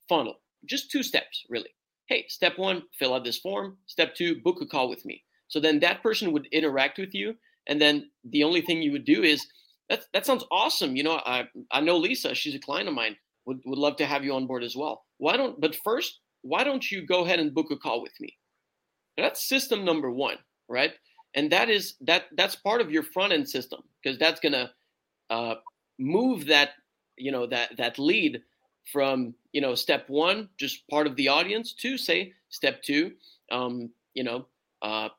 funnel. 0.07 0.35
Just 0.69 0.91
two 0.91 1.01
steps, 1.01 1.43
really. 1.49 1.73
Hey, 2.05 2.25
step 2.27 2.59
one, 2.59 2.83
fill 2.99 3.15
out 3.15 3.23
this 3.23 3.39
form. 3.39 3.77
Step 3.87 4.13
two, 4.13 4.41
book 4.41 4.61
a 4.61 4.67
call 4.67 4.89
with 4.89 5.03
me. 5.05 5.23
So 5.47 5.59
then 5.59 5.79
that 5.79 6.03
person 6.03 6.31
would 6.33 6.47
interact 6.51 6.99
with 6.99 7.15
you 7.15 7.33
And 7.67 7.81
then 7.81 8.09
the 8.23 8.43
only 8.43 8.61
thing 8.61 8.81
you 8.81 8.91
would 8.91 9.05
do 9.05 9.23
is 9.23 9.45
that 9.89 10.05
that 10.13 10.25
sounds 10.25 10.45
awesome. 10.51 10.95
You 10.95 11.03
know, 11.03 11.21
I 11.25 11.47
I 11.71 11.81
know 11.81 11.97
Lisa, 11.97 12.35
she's 12.35 12.55
a 12.55 12.59
client 12.59 12.89
of 12.89 12.95
mine. 12.95 13.15
Would 13.45 13.61
would 13.65 13.79
love 13.79 13.95
to 13.97 14.05
have 14.05 14.23
you 14.23 14.33
on 14.33 14.47
board 14.47 14.63
as 14.63 14.75
well. 14.75 15.05
Why 15.17 15.37
don't 15.37 15.59
but 15.59 15.75
first, 15.75 16.19
why 16.41 16.63
don't 16.63 16.89
you 16.91 17.05
go 17.05 17.23
ahead 17.25 17.39
and 17.39 17.53
book 17.53 17.71
a 17.71 17.77
call 17.77 18.01
with 18.01 18.13
me? 18.19 18.37
That's 19.17 19.47
system 19.47 19.85
number 19.85 20.11
one, 20.11 20.37
right? 20.67 20.91
And 21.35 21.51
that 21.51 21.69
is 21.69 21.95
that 22.01 22.25
that's 22.35 22.55
part 22.55 22.81
of 22.81 22.91
your 22.91 23.03
front 23.03 23.33
end 23.33 23.49
system 23.49 23.81
because 24.01 24.19
that's 24.19 24.39
gonna 24.39 24.71
uh, 25.29 25.55
move 25.97 26.45
that 26.47 26.71
you 27.17 27.31
know 27.31 27.47
that 27.47 27.75
that 27.77 27.97
lead 27.97 28.41
from 28.91 29.33
you 29.51 29.61
know 29.61 29.75
step 29.75 30.09
one, 30.09 30.49
just 30.57 30.87
part 30.89 31.07
of 31.07 31.15
the 31.15 31.27
audience, 31.27 31.73
to 31.73 31.97
say 31.97 32.33
step 32.49 32.81
two, 32.83 33.13
um, 33.51 33.89
you 34.13 34.23
know, 34.23 34.45
uh, 34.81 35.09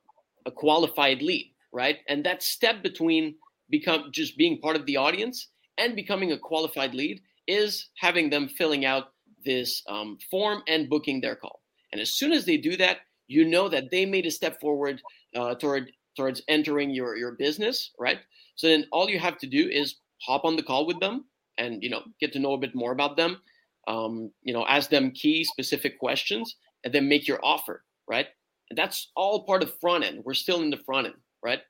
a 0.47 0.51
qualified 0.51 1.23
lead, 1.23 1.53
right? 1.73 1.99
And 2.09 2.25
that 2.25 2.43
step 2.43 2.83
between 2.83 3.35
become 3.71 4.11
just 4.13 4.37
being 4.37 4.61
part 4.61 4.77
of 4.77 4.87
the 4.87 4.97
audience 4.97 5.49
and 5.79 5.97
becoming 5.97 6.33
a 6.33 6.39
qualified 6.39 6.95
lead 6.95 7.21
is 7.47 7.89
having 7.99 8.31
them 8.31 8.49
filling 8.49 8.85
out 8.85 9.13
this 9.45 9.83
um, 9.89 10.19
form 10.31 10.63
and 10.69 10.89
booking 10.89 11.21
their 11.21 11.37
call. 11.37 11.61
And 11.93 12.01
as 12.01 12.15
soon 12.15 12.33
as 12.33 12.45
they 12.45 12.57
do 12.57 12.77
that, 12.77 12.99
you 13.27 13.45
know 13.45 13.69
that 13.69 13.91
they 13.91 14.07
made 14.07 14.27
a 14.27 14.31
step 14.31 14.61
forward 14.61 15.01
uh, 15.35 15.55
toward 15.55 15.91
towards 16.17 16.43
entering 16.49 16.91
your 16.91 17.17
your 17.17 17.33
business, 17.33 17.91
right? 17.99 18.19
So 18.57 18.69
then 18.69 18.87
all 18.93 19.09
you 19.09 19.19
have 19.19 19.39
to 19.39 19.47
do 19.47 19.69
is 19.69 19.97
hop 20.21 20.45
on 20.45 20.57
the 20.57 20.63
call 20.63 20.87
with 20.87 21.01
them 21.01 21.25
and 21.59 21.83
you 21.83 21.91
know 21.91 22.03
get 22.21 22.33
to 22.33 22.39
know 22.39 22.55
a 22.55 22.59
bit 22.59 22.75
more 22.75 22.93
about 22.93 23.17
them. 23.17 23.41
Um, 23.87 24.31
you 24.43 24.55
know, 24.55 24.67
ask 24.67 24.89
them 24.89 25.11
key 25.11 25.45
specific 25.45 25.99
questions, 25.99 26.57
and 26.85 26.95
then 26.95 27.09
make 27.09 27.29
your 27.29 27.45
offer, 27.45 27.85
right? 28.09 28.27
And 28.71 28.79
that's 28.79 29.11
all 29.15 29.45
part 29.45 29.63
of 29.63 29.79
front 29.79 30.05
end. 30.05 30.23
We're 30.25 30.33
still 30.35 30.63
in 30.63 30.71
the 30.71 30.79
front 30.79 31.07
end, 31.07 31.17
right? 31.43 31.61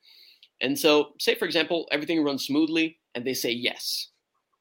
And 0.61 0.79
so, 0.79 1.15
say 1.19 1.35
for 1.35 1.45
example, 1.45 1.89
everything 1.91 2.23
runs 2.23 2.47
smoothly, 2.47 2.99
and 3.15 3.25
they 3.25 3.35
say 3.35 3.51
yes, 3.51 4.11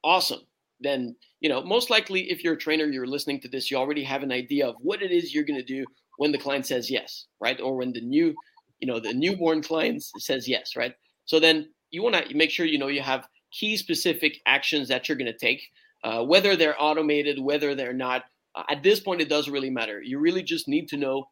awesome. 0.03 0.41
Then 0.79 1.15
you 1.41 1.49
know, 1.49 1.61
most 1.61 1.89
likely, 1.89 2.31
if 2.31 2.43
you're 2.43 2.53
a 2.53 2.57
trainer, 2.57 2.85
you're 2.85 3.05
listening 3.05 3.41
to 3.41 3.49
this, 3.49 3.69
you 3.69 3.77
already 3.77 4.03
have 4.03 4.23
an 4.23 4.31
idea 4.31 4.65
of 4.67 4.75
what 4.79 5.01
it 5.01 5.11
is 5.11 5.33
you're 5.33 5.43
going 5.43 5.59
to 5.59 5.65
do 5.65 5.85
when 6.17 6.31
the 6.31 6.37
client 6.37 6.65
says 6.65 6.89
yes, 6.89 7.25
right? 7.41 7.59
Or 7.59 7.75
when 7.75 7.91
the 7.91 7.99
new, 8.01 8.33
you 8.79 8.87
know, 8.87 8.99
the 8.99 9.13
newborn 9.13 9.61
clients 9.61 10.11
says 10.17 10.47
yes, 10.47 10.75
right? 10.75 10.93
So 11.25 11.39
then 11.39 11.69
you 11.91 12.03
want 12.03 12.15
to 12.15 12.35
make 12.35 12.49
sure 12.49 12.65
you 12.65 12.79
know 12.79 12.87
you 12.87 13.01
have 13.01 13.27
key 13.51 13.77
specific 13.77 14.39
actions 14.45 14.87
that 14.87 15.07
you're 15.07 15.17
going 15.17 15.31
to 15.31 15.37
take, 15.37 15.61
uh, 16.03 16.23
whether 16.23 16.55
they're 16.55 16.81
automated, 16.81 17.39
whether 17.39 17.75
they're 17.75 17.93
not. 17.93 18.23
Uh, 18.55 18.63
at 18.69 18.83
this 18.83 18.99
point, 18.99 19.21
it 19.21 19.29
doesn't 19.29 19.53
really 19.53 19.69
matter. 19.69 20.01
You 20.01 20.19
really 20.19 20.43
just 20.43 20.67
need 20.67 20.87
to 20.89 20.97
know 20.97 21.25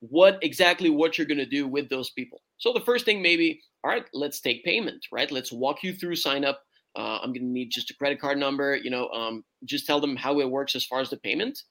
what 0.00 0.38
exactly 0.42 0.90
what 0.90 1.16
you're 1.16 1.26
going 1.26 1.38
to 1.38 1.46
do 1.46 1.66
with 1.66 1.88
those 1.88 2.10
people. 2.10 2.40
So 2.58 2.72
the 2.72 2.80
first 2.80 3.04
thing, 3.04 3.22
maybe, 3.22 3.60
all 3.84 3.90
right, 3.90 4.04
let's 4.12 4.40
take 4.40 4.64
payment, 4.64 5.06
right? 5.12 5.30
Let's 5.30 5.52
walk 5.52 5.82
you 5.82 5.94
through 5.94 6.16
sign 6.16 6.44
up. 6.44 6.60
Uh, 6.96 7.18
I'm 7.22 7.32
going 7.32 7.42
to 7.42 7.52
need 7.52 7.70
just 7.70 7.90
a 7.90 7.96
credit 7.96 8.20
card 8.20 8.38
number. 8.38 8.76
You 8.76 8.90
know, 8.90 9.08
um, 9.08 9.44
just 9.64 9.86
tell 9.86 10.00
them 10.00 10.16
how 10.16 10.40
it 10.40 10.50
works 10.50 10.74
as 10.74 10.84
far 10.84 11.00
as 11.00 11.10
the 11.10 11.18
payment, 11.18 11.62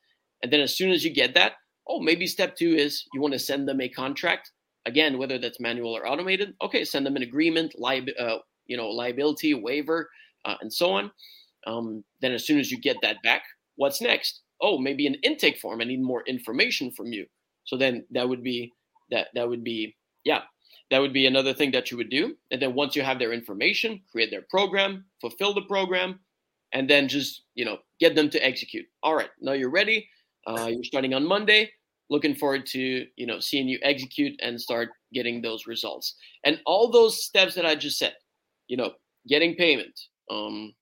and 0.43 0.51
then 0.51 0.59
as 0.59 0.75
soon 0.75 0.91
as 0.91 1.03
you 1.03 1.11
get 1.11 1.33
that, 1.33 1.53
oh, 1.87 1.99
maybe 1.99 2.27
step 2.27 2.55
two 2.55 2.75
is 2.75 3.03
you 3.13 3.21
want 3.21 3.33
to 3.33 3.39
send 3.39 3.67
them 3.67 3.81
a 3.81 3.89
contract. 3.89 4.51
Again, 4.85 5.17
whether 5.17 5.37
that's 5.37 5.59
manual 5.59 5.95
or 5.95 6.07
automated, 6.07 6.53
okay, 6.61 6.83
send 6.83 7.05
them 7.05 7.15
an 7.15 7.23
agreement, 7.23 7.73
uh, 7.81 8.37
you 8.67 8.77
know, 8.77 8.89
liability 8.89 9.53
waiver, 9.53 10.09
uh, 10.45 10.55
and 10.61 10.71
so 10.71 10.91
on. 10.91 11.11
Um, 11.65 12.03
then 12.21 12.31
as 12.31 12.45
soon 12.45 12.59
as 12.59 12.71
you 12.71 12.79
get 12.79 12.97
that 13.01 13.21
back, 13.23 13.43
what's 13.75 14.01
next? 14.01 14.41
Oh, 14.61 14.77
maybe 14.77 15.07
an 15.07 15.15
intake 15.23 15.57
form. 15.59 15.81
I 15.81 15.85
need 15.85 16.01
more 16.01 16.23
information 16.27 16.91
from 16.91 17.11
you. 17.11 17.25
So 17.65 17.77
then 17.77 18.05
that 18.11 18.27
would 18.29 18.43
be 18.43 18.71
that 19.11 19.27
that 19.35 19.47
would 19.47 19.63
be 19.63 19.95
yeah 20.23 20.41
that 20.91 20.99
would 20.99 21.13
be 21.13 21.25
another 21.25 21.53
thing 21.53 21.71
that 21.71 21.89
you 21.89 21.97
would 21.97 22.09
do. 22.09 22.35
And 22.51 22.61
then 22.61 22.75
once 22.75 22.95
you 22.95 23.01
have 23.01 23.17
their 23.17 23.33
information, 23.33 24.01
create 24.11 24.29
their 24.29 24.43
program, 24.49 25.05
fulfill 25.19 25.53
the 25.53 25.63
program, 25.63 26.19
and 26.73 26.89
then 26.89 27.07
just 27.07 27.43
you 27.55 27.65
know 27.65 27.79
get 27.99 28.15
them 28.15 28.29
to 28.29 28.45
execute. 28.45 28.85
All 29.03 29.15
right, 29.15 29.29
now 29.41 29.53
you're 29.53 29.71
ready. 29.71 30.07
Uh, 30.45 30.69
you're 30.71 30.83
starting 30.83 31.13
on 31.13 31.27
Monday. 31.27 31.71
Looking 32.09 32.35
forward 32.35 32.65
to 32.67 33.05
you 33.15 33.25
know 33.25 33.39
seeing 33.39 33.67
you 33.67 33.79
execute 33.81 34.39
and 34.41 34.59
start 34.59 34.89
getting 35.13 35.41
those 35.41 35.65
results. 35.65 36.15
And 36.43 36.59
all 36.65 36.91
those 36.91 37.23
steps 37.23 37.55
that 37.55 37.65
I 37.65 37.75
just 37.75 37.97
said, 37.97 38.13
you 38.67 38.77
know, 38.77 38.91
getting 39.27 39.55
payment, 39.55 39.99
um, 40.29 40.73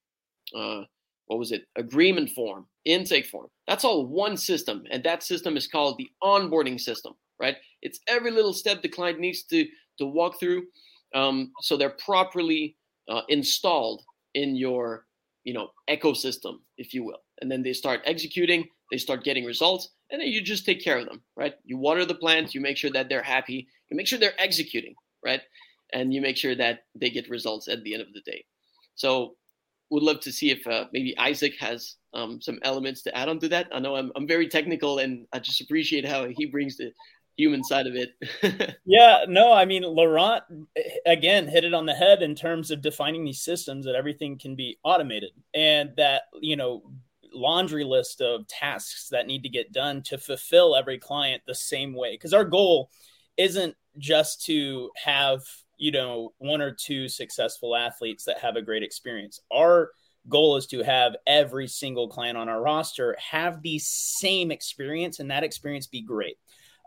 uh, 0.56 0.82
what 1.28 1.40
was 1.40 1.52
it? 1.52 1.64
Agreement 1.78 2.30
form, 2.32 2.68
intake 2.86 3.28
form. 3.28 3.48
That's 3.68 3.86
all 3.86 4.06
one 4.06 4.36
system, 4.36 4.84
and 4.92 5.04
that 5.04 5.24
system 5.24 5.56
is 5.56 5.68
called 5.68 5.98
the 5.98 6.10
onboarding 6.22 6.80
system. 6.80 7.14
Right? 7.40 7.56
It's 7.82 8.00
every 8.08 8.32
little 8.32 8.54
step 8.54 8.82
the 8.82 8.90
client 8.90 9.20
needs 9.20 9.44
to 9.44 9.66
to 10.00 10.06
walk 10.06 10.40
through, 10.40 10.64
um, 11.14 11.52
so 11.62 11.78
they're 11.78 11.98
properly 12.04 12.76
uh, 13.10 13.22
installed 13.30 14.02
in 14.34 14.56
your 14.56 15.06
you 15.44 15.54
know 15.54 15.70
ecosystem, 15.90 16.56
if 16.78 16.94
you 16.94 17.04
will. 17.04 17.20
And 17.42 17.52
then 17.52 17.64
they 17.64 17.74
start 17.74 18.02
executing, 18.06 18.68
they 18.94 19.00
start 19.00 19.24
getting 19.24 19.44
results, 19.44 19.90
and 20.12 20.22
then 20.22 20.28
you 20.28 20.40
just 20.40 20.68
take 20.68 20.84
care 20.84 21.00
of 21.00 21.08
them, 21.08 21.24
right? 21.36 21.56
You 21.66 21.80
water 21.80 22.06
the 22.06 22.14
plants, 22.14 22.54
you 22.54 22.62
make 22.62 22.78
sure 22.78 22.92
that 22.92 23.10
they're 23.10 23.24
happy, 23.24 23.68
you 23.90 23.98
make 23.98 24.06
sure 24.06 24.20
they're 24.20 24.40
executing, 24.40 24.94
right? 25.26 25.42
And 25.94 26.14
you 26.14 26.22
make 26.22 26.38
sure 26.38 26.54
that 26.54 26.82
they 26.94 27.10
get 27.10 27.28
results 27.28 27.68
at 27.68 27.84
the 27.84 27.96
end 27.96 28.04
of 28.04 28.14
the 28.14 28.22
day. 28.22 28.46
So, 28.94 29.34
would 29.90 30.04
love 30.04 30.20
to 30.20 30.32
see 30.32 30.52
if 30.52 30.68
uh, 30.68 30.86
maybe 30.94 31.18
Isaac 31.18 31.54
has 31.60 31.96
um, 32.14 32.40
some 32.40 32.60
elements 32.62 33.02
to 33.04 33.18
add 33.18 33.30
on 33.30 33.40
to 33.40 33.50
that. 33.50 33.68
I 33.72 33.80
know 33.80 33.96
I'm, 33.96 34.12
I'm 34.16 34.28
very 34.28 34.48
technical, 34.48 35.00
and 35.00 35.26
I 35.34 35.40
just 35.40 35.62
appreciate 35.62 36.08
how 36.08 36.28
he 36.28 36.46
brings 36.46 36.78
the 36.78 36.92
human 37.36 37.64
side 37.64 37.88
of 37.88 37.96
it. 37.96 38.78
yeah, 38.86 39.26
no, 39.28 39.52
I 39.52 39.66
mean, 39.66 39.82
Laurent 39.82 40.44
again 41.08 41.48
hit 41.48 41.64
it 41.64 41.74
on 41.74 41.88
the 41.88 41.96
head 41.96 42.22
in 42.22 42.36
terms 42.36 42.70
of 42.70 42.82
defining 42.82 43.26
these 43.26 43.42
systems 43.42 43.86
that 43.86 43.96
everything 43.96 44.38
can 44.38 44.56
be 44.56 44.78
automated 44.84 45.32
and 45.56 45.92
that, 45.98 46.24
you 46.40 46.56
know, 46.56 46.84
laundry 47.34 47.84
list 47.84 48.22
of 48.22 48.48
tasks 48.48 49.10
that 49.10 49.28
need 49.28 49.44
to 49.44 49.50
get 49.50 49.72
done 49.72 50.02
to 50.04 50.18
fulfill 50.18 50.76
every 50.76 50.98
client 50.98 51.44
the 51.46 51.56
same 51.56 51.94
way. 51.94 52.14
Because 52.14 52.34
our 52.34 52.46
goal 52.46 52.90
isn't 53.38 53.76
just 53.98 54.46
to 54.46 54.90
have, 55.04 55.42
you 55.78 55.92
know, 55.92 56.34
one 56.38 56.62
or 56.62 56.72
two 56.72 57.08
successful 57.08 57.76
athletes 57.76 58.26
that 58.26 58.40
have 58.40 58.56
a 58.56 58.62
great 58.62 58.84
experience. 58.84 59.40
Our 59.52 59.92
goal 60.30 60.56
is 60.56 60.68
to 60.68 60.84
have 60.84 61.16
every 61.28 61.68
single 61.68 62.08
client 62.08 62.38
on 62.38 62.50
our 62.50 62.62
roster 62.62 63.16
have 63.20 63.62
the 63.62 63.80
same 63.80 64.52
experience 64.52 65.20
and 65.20 65.32
that 65.32 65.44
experience 65.44 65.88
be 65.88 66.02
great. 66.02 66.38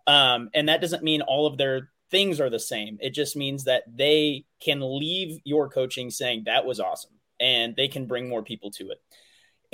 Um, 0.07 0.51
and 0.55 0.69
that 0.69 0.81
doesn't 0.81 1.03
mean 1.03 1.23
all 1.23 1.47
of 1.47 1.59
their 1.59 1.91
things 2.11 2.41
are 2.41 2.51
the 2.51 2.61
same. 2.61 2.99
It 3.01 3.11
just 3.11 3.37
means 3.37 3.65
that 3.65 3.83
they 3.93 4.45
can 4.61 4.81
leave 4.81 5.41
your 5.45 5.69
coaching 5.69 6.11
saying 6.11 6.45
that 6.47 6.65
was 6.65 6.81
awesome 6.81 7.13
and 7.41 7.75
they 7.77 7.89
can 7.89 8.07
bring 8.07 8.29
more 8.29 8.43
people 8.43 8.71
to 8.73 8.91
it. 8.91 9.01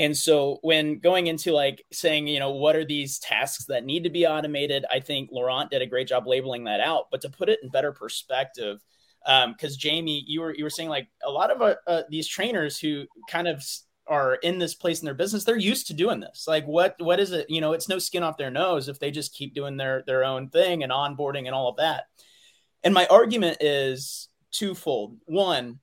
And 0.02 0.18
so 0.18 0.58
when 0.62 0.98
going 0.98 1.28
into 1.28 1.52
like 1.52 1.86
saying, 1.92 2.26
you 2.26 2.40
know, 2.40 2.50
what 2.50 2.74
are 2.74 2.84
these 2.84 3.20
tasks 3.20 3.66
that 3.66 3.84
need 3.84 4.02
to 4.02 4.10
be 4.10 4.26
automated? 4.26 4.84
I 4.90 4.98
think 4.98 5.30
Laurent 5.30 5.70
did 5.70 5.80
a 5.80 5.86
great 5.86 6.08
job 6.08 6.26
labeling 6.26 6.64
that 6.64 6.80
out. 6.80 7.04
But 7.12 7.20
to 7.20 7.30
put 7.30 7.48
it 7.48 7.60
in 7.62 7.68
better 7.68 7.92
perspective, 7.92 8.80
because 9.24 9.72
um, 9.72 9.78
Jamie, 9.78 10.24
you 10.26 10.40
were 10.40 10.52
you 10.56 10.64
were 10.64 10.70
saying 10.70 10.88
like 10.88 11.06
a 11.24 11.30
lot 11.30 11.52
of 11.52 11.62
uh, 11.62 11.76
uh, 11.86 12.02
these 12.10 12.26
trainers 12.26 12.80
who 12.80 13.04
kind 13.30 13.46
of 13.46 13.64
are 14.08 14.34
in 14.34 14.58
this 14.58 14.74
place 14.74 15.00
in 15.00 15.04
their 15.04 15.14
business, 15.14 15.44
they're 15.44 15.56
used 15.56 15.86
to 15.86 15.94
doing 15.94 16.18
this. 16.18 16.46
Like 16.48 16.66
what 16.66 16.96
what 16.98 17.20
is 17.20 17.30
it? 17.30 17.48
You 17.48 17.60
know, 17.60 17.72
it's 17.72 17.88
no 17.88 18.00
skin 18.00 18.24
off 18.24 18.36
their 18.36 18.50
nose 18.50 18.88
if 18.88 18.98
they 18.98 19.12
just 19.12 19.32
keep 19.32 19.54
doing 19.54 19.76
their 19.76 20.02
their 20.04 20.24
own 20.24 20.48
thing 20.48 20.82
and 20.82 20.90
onboarding 20.90 21.46
and 21.46 21.54
all 21.54 21.68
of 21.68 21.76
that. 21.76 22.06
And 22.82 22.92
my 22.92 23.06
argument 23.06 23.58
is 23.60 24.28
twofold. 24.50 25.18
One, 25.26 25.78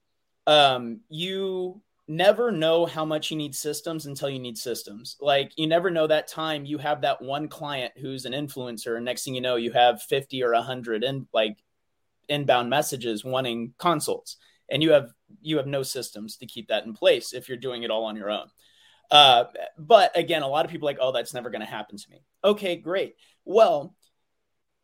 um, 0.45 0.99
you 1.07 1.81
never 2.09 2.51
know 2.51 2.87
how 2.87 3.05
much 3.05 3.29
you 3.29 3.37
need 3.37 3.53
systems 3.53 4.07
until 4.07 4.29
you 4.29 4.39
need 4.39 4.57
systems. 4.57 5.15
Like 5.21 5.51
you 5.55 5.67
never 5.67 5.91
know 5.91 6.07
that 6.07 6.27
time 6.27 6.65
you 6.65 6.79
have 6.79 7.01
that 7.01 7.21
one 7.21 7.47
client 7.47 7.93
who's 8.01 8.25
an 8.25 8.33
influencer, 8.33 8.95
and 8.97 9.05
next 9.05 9.23
thing 9.23 9.35
you 9.35 9.41
know, 9.41 9.55
you 9.55 9.71
have 9.71 10.01
50 10.01 10.43
or 10.43 10.53
100 10.53 11.03
in 11.03 11.27
like 11.31 11.57
inbound 12.27 12.69
messages 12.69 13.23
wanting 13.23 13.73
consults, 13.77 14.37
and 14.69 14.81
you 14.81 14.91
have 14.91 15.11
you 15.41 15.57
have 15.57 15.67
no 15.67 15.83
systems 15.83 16.35
to 16.37 16.47
keep 16.47 16.67
that 16.69 16.85
in 16.85 16.93
place 16.93 17.31
if 17.31 17.47
you're 17.47 17.57
doing 17.57 17.83
it 17.83 17.91
all 17.91 18.05
on 18.05 18.15
your 18.15 18.31
own. 18.31 18.47
Uh, 19.11 19.45
but 19.77 20.15
again, 20.17 20.41
a 20.41 20.47
lot 20.47 20.65
of 20.65 20.71
people 20.71 20.87
like, 20.87 20.97
oh, 20.99 21.11
that's 21.11 21.33
never 21.33 21.49
going 21.49 21.61
to 21.61 21.67
happen 21.67 21.97
to 21.97 22.09
me. 22.09 22.23
Okay, 22.43 22.75
great. 22.75 23.15
Well, 23.45 23.95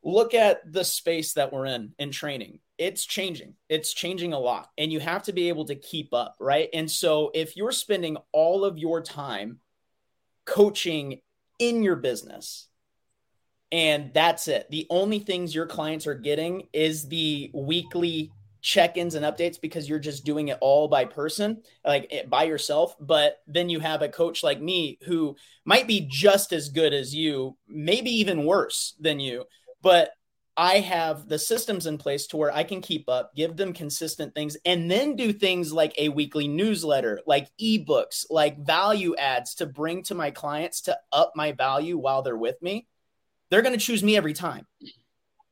look 0.06 0.34
at 0.34 0.72
the 0.72 0.86
space 0.86 1.34
that 1.34 1.52
we're 1.52 1.66
in 1.66 1.92
in 2.00 2.12
training 2.12 2.60
it's 2.78 3.06
changing. 3.06 3.54
It's 3.70 3.94
changing 3.94 4.34
a 4.34 4.40
lot. 4.40 4.70
And 4.78 4.92
you 4.92 5.00
have 5.00 5.24
to 5.24 5.34
be 5.34 5.50
able 5.50 5.66
to 5.66 5.76
keep 5.76 6.14
up, 6.14 6.36
right? 6.40 6.70
And 6.74 6.90
so 6.90 7.32
if 7.34 7.56
you're 7.56 7.72
spending 7.72 8.18
all 8.32 8.66
of 8.66 8.78
your 8.78 9.02
time 9.02 9.60
coaching 10.46 11.22
in 11.60 11.84
your 11.84 11.96
business, 11.96 12.68
and 13.72 14.14
that's 14.14 14.48
it, 14.48 14.68
the 14.70 14.88
only 14.90 15.20
things 15.20 15.56
your 15.56 15.66
clients 15.66 16.06
are 16.08 16.16
getting 16.16 16.68
is 16.74 17.08
the 17.08 17.52
weekly 17.54 18.32
check-ins 18.62 19.14
and 19.14 19.26
updates 19.26 19.62
because 19.62 19.88
you're 19.88 20.00
just 20.00 20.26
doing 20.26 20.48
it 20.48 20.58
all 20.60 20.88
by 20.88 21.06
person 21.06 21.62
like 21.86 22.08
eh, 22.10 22.24
by 22.28 22.46
yourself 22.46 22.96
but 23.00 23.38
then 23.46 23.70
you 23.70 23.80
have 23.80 24.02
a 24.02 24.10
coach 24.10 24.42
like 24.42 24.60
me 24.60 24.98
who 25.06 25.36
might 25.66 25.86
be 25.86 26.08
just 26.10 26.52
as 26.52 26.70
good 26.70 26.92
as 26.92 27.14
you 27.14 27.56
maybe 27.68 28.10
even 28.10 28.44
worse 28.44 28.96
than 29.00 29.20
you 29.20 29.46
but 29.86 30.10
I 30.58 30.80
have 30.80 31.30
the 31.30 31.38
systems 31.38 31.86
in 31.86 32.00
place 32.00 32.26
to 32.28 32.38
where 32.38 32.52
I 32.52 32.64
can 32.64 32.82
keep 32.82 33.08
up, 33.08 33.36
give 33.36 33.56
them 33.56 33.72
consistent 33.72 34.34
things, 34.34 34.58
and 34.66 34.90
then 34.90 35.16
do 35.16 35.32
things 35.32 35.72
like 35.72 35.94
a 36.00 36.10
weekly 36.10 36.48
newsletter, 36.48 37.22
like 37.28 37.52
ebooks, 37.62 38.26
like 38.32 38.66
value 38.66 39.16
adds 39.16 39.54
to 39.56 39.68
bring 39.68 40.02
to 40.04 40.16
my 40.16 40.32
clients 40.32 40.82
to 40.84 40.98
up 41.12 41.34
my 41.36 41.52
value 41.52 42.00
while 42.00 42.24
they're 42.24 42.36
with 42.36 42.60
me. 42.64 42.88
They're 43.52 43.62
going 43.62 43.78
to 43.78 43.86
choose 43.86 44.02
me 44.02 44.18
every 44.18 44.34
time. 44.34 44.66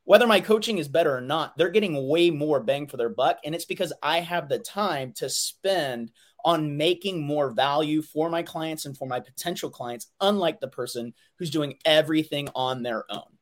Whether 0.02 0.26
my 0.26 0.40
coaching 0.40 0.78
is 0.78 0.88
better 0.88 1.16
or 1.16 1.20
not, 1.20 1.56
they're 1.56 1.70
getting 1.70 2.08
way 2.08 2.30
more 2.30 2.58
bang 2.58 2.88
for 2.88 2.96
their 2.96 3.10
buck. 3.10 3.38
And 3.44 3.54
it's 3.54 3.66
because 3.66 3.92
I 4.02 4.18
have 4.18 4.48
the 4.48 4.58
time 4.58 5.12
to 5.18 5.30
spend 5.30 6.10
on 6.44 6.76
making 6.76 7.24
more 7.24 7.50
value 7.50 8.02
for 8.02 8.28
my 8.28 8.42
clients 8.42 8.84
and 8.84 8.98
for 8.98 9.06
my 9.06 9.20
potential 9.20 9.70
clients, 9.70 10.08
unlike 10.20 10.58
the 10.58 10.66
person 10.66 11.14
who's 11.38 11.50
doing 11.50 11.78
everything 11.84 12.48
on 12.56 12.82
their 12.82 13.04
own. 13.08 13.33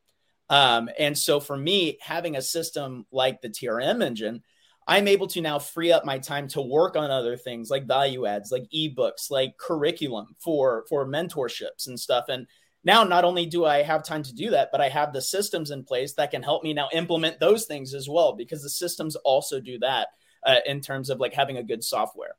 Um, 0.49 0.89
and 0.99 1.17
so 1.17 1.39
for 1.39 1.57
me, 1.57 1.97
having 2.01 2.35
a 2.35 2.41
system 2.41 3.05
like 3.11 3.41
the 3.41 3.49
TRM 3.49 4.03
engine, 4.03 4.43
I'm 4.87 5.07
able 5.07 5.27
to 5.27 5.41
now 5.41 5.59
free 5.59 5.91
up 5.91 6.03
my 6.05 6.19
time 6.19 6.47
to 6.49 6.61
work 6.61 6.95
on 6.97 7.09
other 7.09 7.37
things 7.37 7.69
like 7.69 7.87
value 7.87 8.25
adds, 8.25 8.51
like 8.51 8.65
ebooks, 8.75 9.31
like 9.31 9.57
curriculum 9.57 10.35
for 10.39 10.85
for 10.89 11.05
mentorships 11.05 11.87
and 11.87 11.97
stuff. 11.99 12.25
And 12.27 12.47
now 12.83 13.05
not 13.05 13.23
only 13.23 13.45
do 13.45 13.63
I 13.63 13.81
have 13.81 14.03
time 14.03 14.23
to 14.23 14.35
do 14.35 14.49
that, 14.49 14.69
but 14.71 14.81
I 14.81 14.89
have 14.89 15.13
the 15.13 15.21
systems 15.21 15.71
in 15.71 15.85
place 15.85 16.13
that 16.15 16.31
can 16.31 16.43
help 16.43 16.63
me 16.63 16.73
now 16.73 16.89
implement 16.91 17.39
those 17.39 17.65
things 17.65 17.93
as 17.93 18.09
well, 18.09 18.33
because 18.33 18.61
the 18.61 18.69
systems 18.69 19.15
also 19.15 19.61
do 19.61 19.79
that 19.79 20.09
uh, 20.45 20.57
in 20.65 20.81
terms 20.81 21.09
of 21.09 21.19
like 21.19 21.33
having 21.33 21.57
a 21.57 21.63
good 21.63 21.83
software. 21.83 22.35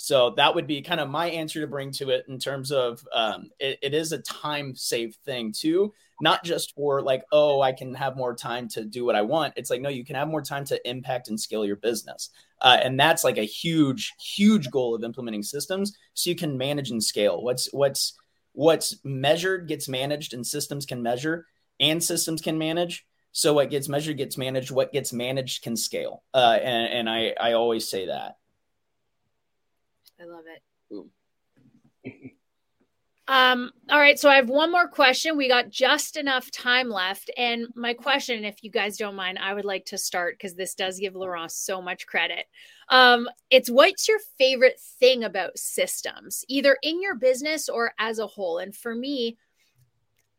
So 0.00 0.30
that 0.36 0.54
would 0.54 0.68
be 0.68 0.80
kind 0.80 1.00
of 1.00 1.10
my 1.10 1.28
answer 1.28 1.60
to 1.60 1.66
bring 1.66 1.90
to 1.92 2.10
it 2.10 2.24
in 2.28 2.38
terms 2.38 2.70
of 2.70 3.04
um, 3.12 3.50
it, 3.58 3.80
it 3.82 3.94
is 3.94 4.12
a 4.12 4.18
time 4.18 4.76
save 4.76 5.16
thing 5.24 5.52
too, 5.52 5.92
not 6.20 6.44
just 6.44 6.72
for 6.76 7.02
like, 7.02 7.24
oh, 7.32 7.60
I 7.60 7.72
can 7.72 7.94
have 7.94 8.16
more 8.16 8.34
time 8.34 8.68
to 8.68 8.84
do 8.84 9.04
what 9.04 9.16
I 9.16 9.22
want. 9.22 9.54
It's 9.56 9.70
like, 9.70 9.80
no, 9.80 9.88
you 9.88 10.04
can 10.04 10.14
have 10.14 10.28
more 10.28 10.40
time 10.40 10.64
to 10.66 10.88
impact 10.88 11.28
and 11.28 11.38
scale 11.38 11.66
your 11.66 11.76
business. 11.76 12.30
Uh, 12.60 12.78
and 12.80 12.98
that's 12.98 13.24
like 13.24 13.38
a 13.38 13.42
huge, 13.42 14.14
huge 14.20 14.70
goal 14.70 14.94
of 14.94 15.02
implementing 15.02 15.42
systems 15.42 15.96
so 16.14 16.30
you 16.30 16.36
can 16.36 16.56
manage 16.56 16.92
and 16.92 17.02
scale. 17.02 17.42
What's, 17.42 17.68
what's, 17.72 18.16
what's 18.52 18.96
measured 19.02 19.66
gets 19.66 19.88
managed 19.88 20.32
and 20.32 20.46
systems 20.46 20.86
can 20.86 21.02
measure 21.02 21.46
and 21.80 22.02
systems 22.02 22.40
can 22.40 22.56
manage. 22.56 23.04
So 23.32 23.52
what 23.52 23.70
gets 23.70 23.88
measured 23.88 24.16
gets 24.16 24.38
managed. 24.38 24.70
What 24.70 24.92
gets 24.92 25.12
managed 25.12 25.64
can 25.64 25.76
scale. 25.76 26.22
Uh, 26.32 26.58
and, 26.62 26.92
and 26.92 27.10
I, 27.10 27.34
I 27.40 27.52
always 27.54 27.88
say 27.88 28.06
that. 28.06 28.36
I 30.20 30.24
love 30.24 30.44
it. 30.46 30.62
Um, 33.28 33.72
all 33.90 33.98
right, 33.98 34.18
so 34.18 34.30
I 34.30 34.36
have 34.36 34.48
one 34.48 34.72
more 34.72 34.88
question. 34.88 35.36
We 35.36 35.48
got 35.48 35.68
just 35.68 36.16
enough 36.16 36.50
time 36.50 36.88
left. 36.88 37.30
And 37.36 37.66
my 37.74 37.92
question, 37.92 38.42
if 38.42 38.64
you 38.64 38.70
guys 38.70 38.96
don't 38.96 39.14
mind, 39.14 39.38
I 39.38 39.52
would 39.52 39.66
like 39.66 39.84
to 39.86 39.98
start 39.98 40.38
because 40.38 40.54
this 40.54 40.74
does 40.74 40.98
give 40.98 41.14
Laurent 41.14 41.52
so 41.52 41.82
much 41.82 42.06
credit. 42.06 42.46
Um, 42.88 43.28
it's 43.50 43.68
what's 43.68 44.08
your 44.08 44.18
favorite 44.38 44.80
thing 44.98 45.24
about 45.24 45.58
systems, 45.58 46.42
either 46.48 46.78
in 46.82 47.02
your 47.02 47.16
business 47.16 47.68
or 47.68 47.92
as 47.98 48.18
a 48.18 48.26
whole? 48.26 48.58
And 48.58 48.74
for 48.74 48.94
me, 48.94 49.36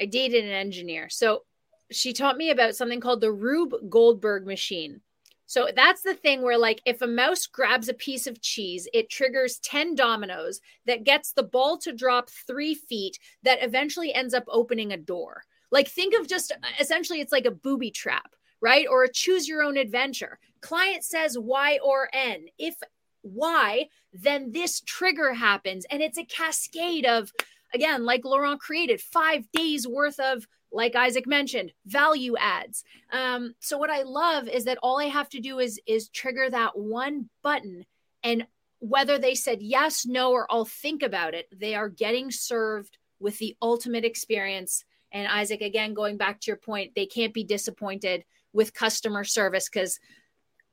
I 0.02 0.06
dated 0.06 0.46
an 0.46 0.52
engineer. 0.52 1.10
So 1.10 1.44
she 1.92 2.12
taught 2.12 2.38
me 2.38 2.50
about 2.50 2.76
something 2.76 3.02
called 3.02 3.22
the 3.22 3.32
Rube 3.32 3.76
Goldberg 3.88 4.48
machine. 4.48 5.02
So 5.50 5.70
that's 5.76 6.04
the 6.04 6.14
thing 6.14 6.44
where, 6.44 6.60
like, 6.60 6.80
if 6.86 7.02
a 7.02 7.08
mouse 7.08 7.48
grabs 7.48 7.90
a 7.90 7.96
piece 7.96 8.28
of 8.28 8.40
cheese, 8.40 8.88
it 8.94 9.10
triggers 9.10 9.58
10 9.64 9.96
dominoes 9.96 10.62
that 10.86 11.06
gets 11.06 11.32
the 11.32 11.42
ball 11.42 11.80
to 11.80 11.92
drop 11.92 12.30
three 12.30 12.76
feet 12.76 13.18
that 13.42 13.64
eventually 13.64 14.14
ends 14.14 14.36
up 14.36 14.44
opening 14.48 14.94
a 14.94 14.98
door. 14.98 15.42
Like, 15.72 15.88
think 15.88 16.14
of 16.14 16.28
just 16.28 16.52
essentially 16.80 17.20
it's 17.20 17.32
like 17.32 17.48
a 17.48 17.52
booby 17.52 17.90
trap, 17.90 18.36
right? 18.62 18.86
Or 18.88 19.04
a 19.04 19.12
choose 19.12 19.48
your 19.48 19.64
own 19.64 19.76
adventure. 19.76 20.38
Client 20.62 21.04
says 21.04 21.36
Y 21.36 21.80
or 21.84 22.10
N. 22.14 22.46
If 22.60 22.76
Y, 23.24 23.88
then 24.14 24.52
this 24.52 24.82
trigger 24.82 25.34
happens. 25.34 25.84
And 25.90 26.04
it's 26.04 26.20
a 26.20 26.26
cascade 26.26 27.08
of, 27.08 27.34
again, 27.74 28.06
like 28.06 28.24
Laurent 28.24 28.60
created, 28.60 29.02
five 29.02 29.52
days 29.52 29.88
worth 29.88 30.20
of 30.20 30.46
like 30.72 30.96
Isaac 30.96 31.28
mentioned, 31.28 31.72
value 31.86 32.36
adds. 32.38 32.84
Um, 33.12 33.56
so 33.60 33.78
what 33.78 33.90
I 33.90 34.04
love 34.04 34.48
is 34.48 34.66
that 34.66 34.78
all 34.84 35.00
I 35.00 35.06
have 35.06 35.30
to 35.30 35.40
do 35.40 35.60
is 35.60 35.80
is 35.88 36.10
trigger 36.10 36.50
that 36.50 36.78
one 36.78 37.30
button, 37.42 37.86
and 38.24 38.46
whether 38.80 39.18
they 39.18 39.36
said 39.36 39.62
yes, 39.62 40.06
no, 40.06 40.32
or 40.32 40.48
I'll 40.50 40.66
think 40.66 41.04
about 41.04 41.34
it, 41.34 41.48
they 41.52 41.76
are 41.76 41.90
getting 41.90 42.32
served 42.32 42.98
with 43.20 43.38
the 43.40 43.56
ultimate 43.62 44.06
experience. 44.06 44.86
And 45.12 45.28
Isaac, 45.28 45.62
again, 45.62 45.94
going 45.94 46.18
back 46.18 46.40
to 46.42 46.52
your 46.52 46.58
point, 46.58 46.94
they 46.96 47.08
can't 47.08 47.34
be 47.34 47.44
disappointed 47.44 48.24
with 48.54 48.74
customer 48.74 49.24
service 49.24 49.70
because 49.70 50.00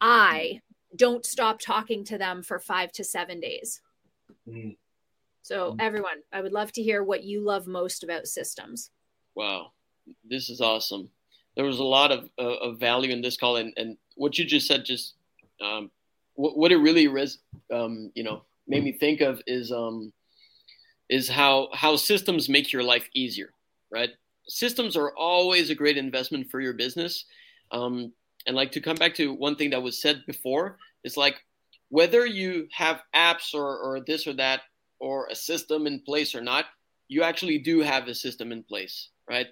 I 0.00 0.60
don't 0.94 1.24
stop 1.24 1.58
talking 1.58 2.04
to 2.04 2.18
them 2.18 2.42
for 2.42 2.58
five 2.58 2.92
to 2.92 3.04
seven 3.04 3.40
days. 3.40 3.80
Mm. 4.46 4.76
So, 5.42 5.76
everyone, 5.78 6.22
I 6.32 6.42
would 6.42 6.52
love 6.52 6.72
to 6.72 6.82
hear 6.82 7.02
what 7.02 7.22
you 7.22 7.40
love 7.40 7.66
most 7.66 8.02
about 8.02 8.26
systems. 8.26 8.90
Wow 9.34 9.72
this 10.24 10.48
is 10.50 10.60
awesome. 10.60 11.08
There 11.56 11.64
was 11.64 11.78
a 11.78 11.84
lot 11.84 12.12
of, 12.12 12.28
uh, 12.38 12.56
of 12.56 12.78
value 12.78 13.12
in 13.12 13.22
this 13.22 13.36
call, 13.36 13.56
and, 13.56 13.72
and 13.76 13.96
what 14.16 14.38
you 14.38 14.44
just 14.44 14.66
said 14.66 14.84
just 14.84 15.14
um, 15.60 15.90
what, 16.34 16.56
what 16.56 16.72
it 16.72 16.76
really 16.76 17.08
res- 17.08 17.38
um, 17.72 18.10
you 18.14 18.24
know 18.24 18.42
made 18.68 18.84
me 18.84 18.92
think 18.92 19.20
of 19.20 19.40
is 19.46 19.72
um, 19.72 20.12
is 21.08 21.28
how 21.28 21.68
how 21.72 21.96
systems 21.96 22.48
make 22.48 22.72
your 22.72 22.82
life 22.82 23.08
easier, 23.14 23.50
right? 23.90 24.10
Systems 24.48 24.96
are 24.96 25.14
always 25.16 25.70
a 25.70 25.74
great 25.74 25.96
investment 25.96 26.50
for 26.50 26.60
your 26.60 26.74
business. 26.74 27.24
Um, 27.72 28.12
and 28.46 28.54
like 28.54 28.72
to 28.72 28.80
come 28.80 28.96
back 28.96 29.14
to 29.16 29.34
one 29.34 29.56
thing 29.56 29.70
that 29.70 29.82
was 29.82 30.00
said 30.00 30.22
before, 30.26 30.78
it's 31.02 31.16
like 31.16 31.36
whether 31.88 32.26
you 32.26 32.68
have 32.72 33.02
apps 33.14 33.54
or, 33.54 33.78
or 33.78 34.00
this 34.00 34.26
or 34.26 34.34
that 34.34 34.62
or 34.98 35.26
a 35.28 35.34
system 35.34 35.86
in 35.86 36.00
place 36.00 36.34
or 36.34 36.40
not, 36.40 36.66
you 37.08 37.22
actually 37.22 37.58
do 37.58 37.80
have 37.80 38.08
a 38.08 38.14
system 38.14 38.52
in 38.52 38.62
place, 38.62 39.10
right? 39.28 39.46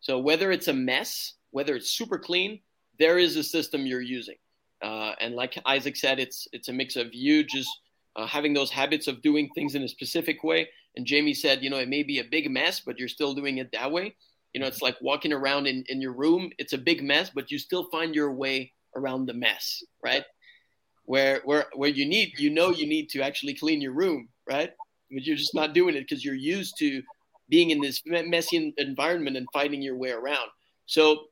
So 0.00 0.18
whether 0.18 0.52
it's 0.52 0.68
a 0.68 0.72
mess, 0.72 1.34
whether 1.50 1.74
it's 1.74 1.90
super 1.90 2.18
clean, 2.18 2.60
there 2.98 3.18
is 3.18 3.36
a 3.36 3.42
system 3.42 3.86
you're 3.86 4.00
using. 4.00 4.36
Uh, 4.82 5.12
and 5.20 5.34
like 5.34 5.60
Isaac 5.66 5.96
said, 5.96 6.20
it's 6.20 6.46
it's 6.52 6.68
a 6.68 6.72
mix 6.72 6.96
of 6.96 7.12
you 7.12 7.42
just 7.42 7.70
uh, 8.16 8.26
having 8.26 8.54
those 8.54 8.70
habits 8.70 9.08
of 9.08 9.22
doing 9.22 9.48
things 9.54 9.74
in 9.74 9.82
a 9.82 9.88
specific 9.88 10.44
way. 10.44 10.68
And 10.96 11.06
Jamie 11.06 11.34
said, 11.34 11.62
you 11.62 11.70
know, 11.70 11.78
it 11.78 11.88
may 11.88 12.02
be 12.02 12.18
a 12.18 12.24
big 12.24 12.50
mess, 12.50 12.80
but 12.80 12.98
you're 12.98 13.08
still 13.08 13.34
doing 13.34 13.58
it 13.58 13.70
that 13.72 13.90
way. 13.90 14.14
You 14.52 14.60
know, 14.60 14.66
it's 14.66 14.82
like 14.82 14.96
walking 15.00 15.32
around 15.32 15.66
in, 15.66 15.84
in 15.88 16.00
your 16.00 16.12
room. 16.12 16.50
It's 16.58 16.72
a 16.72 16.78
big 16.78 17.02
mess, 17.02 17.30
but 17.30 17.50
you 17.50 17.58
still 17.58 17.88
find 17.90 18.14
your 18.14 18.32
way 18.32 18.72
around 18.96 19.26
the 19.26 19.34
mess, 19.34 19.82
right? 20.02 20.24
Where 21.04 21.40
where 21.44 21.66
where 21.74 21.90
you 21.90 22.06
need, 22.06 22.38
you 22.38 22.50
know, 22.50 22.70
you 22.70 22.86
need 22.86 23.08
to 23.10 23.22
actually 23.22 23.54
clean 23.54 23.80
your 23.80 23.92
room, 23.92 24.28
right? 24.48 24.72
But 25.10 25.24
you're 25.24 25.36
just 25.36 25.54
not 25.54 25.74
doing 25.74 25.94
it 25.94 26.00
because 26.00 26.24
you're 26.24 26.34
used 26.34 26.76
to 26.78 27.02
being 27.48 27.70
in 27.70 27.80
this 27.80 28.02
messy 28.06 28.74
environment 28.76 29.36
and 29.36 29.46
finding 29.52 29.82
your 29.82 29.96
way 29.96 30.10
around. 30.10 30.48
So 30.86 31.24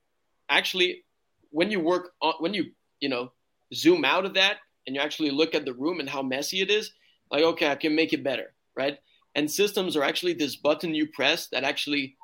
actually, 0.48 1.04
when 1.50 1.70
you 1.70 1.80
work 1.80 2.12
on, 2.20 2.34
when 2.40 2.54
you, 2.54 2.66
you 3.00 3.08
know, 3.08 3.32
zoom 3.74 4.04
out 4.04 4.24
of 4.24 4.34
that 4.34 4.58
and 4.86 4.94
you 4.94 5.02
actually 5.02 5.30
look 5.30 5.54
at 5.54 5.64
the 5.64 5.74
room 5.74 6.00
and 6.00 6.08
how 6.08 6.22
messy 6.22 6.60
it 6.60 6.70
is, 6.70 6.92
like, 7.30 7.42
okay, 7.42 7.70
I 7.70 7.74
can 7.74 7.94
make 7.94 8.12
it 8.12 8.24
better, 8.24 8.54
right? 8.76 8.98
And 9.34 9.50
systems 9.50 9.96
are 9.96 10.04
actually 10.04 10.34
this 10.34 10.56
button 10.56 10.94
you 10.94 11.06
press 11.08 11.48
that 11.48 11.64
actually, 11.64 12.16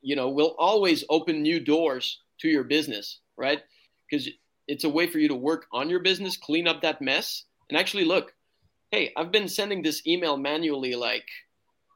you 0.00 0.16
know, 0.16 0.28
will 0.28 0.54
always 0.58 1.04
open 1.10 1.42
new 1.42 1.60
doors 1.60 2.20
to 2.40 2.48
your 2.48 2.64
business, 2.64 3.20
right? 3.36 3.60
Because 4.08 4.28
it's 4.66 4.84
a 4.84 4.88
way 4.88 5.06
for 5.06 5.18
you 5.18 5.28
to 5.28 5.34
work 5.34 5.66
on 5.72 5.90
your 5.90 6.00
business, 6.00 6.36
clean 6.36 6.66
up 6.66 6.82
that 6.82 7.02
mess, 7.02 7.44
and 7.68 7.78
actually 7.78 8.04
look, 8.04 8.32
hey, 8.90 9.12
I've 9.16 9.32
been 9.32 9.48
sending 9.48 9.82
this 9.82 10.06
email 10.06 10.36
manually 10.36 10.94
like 10.94 11.26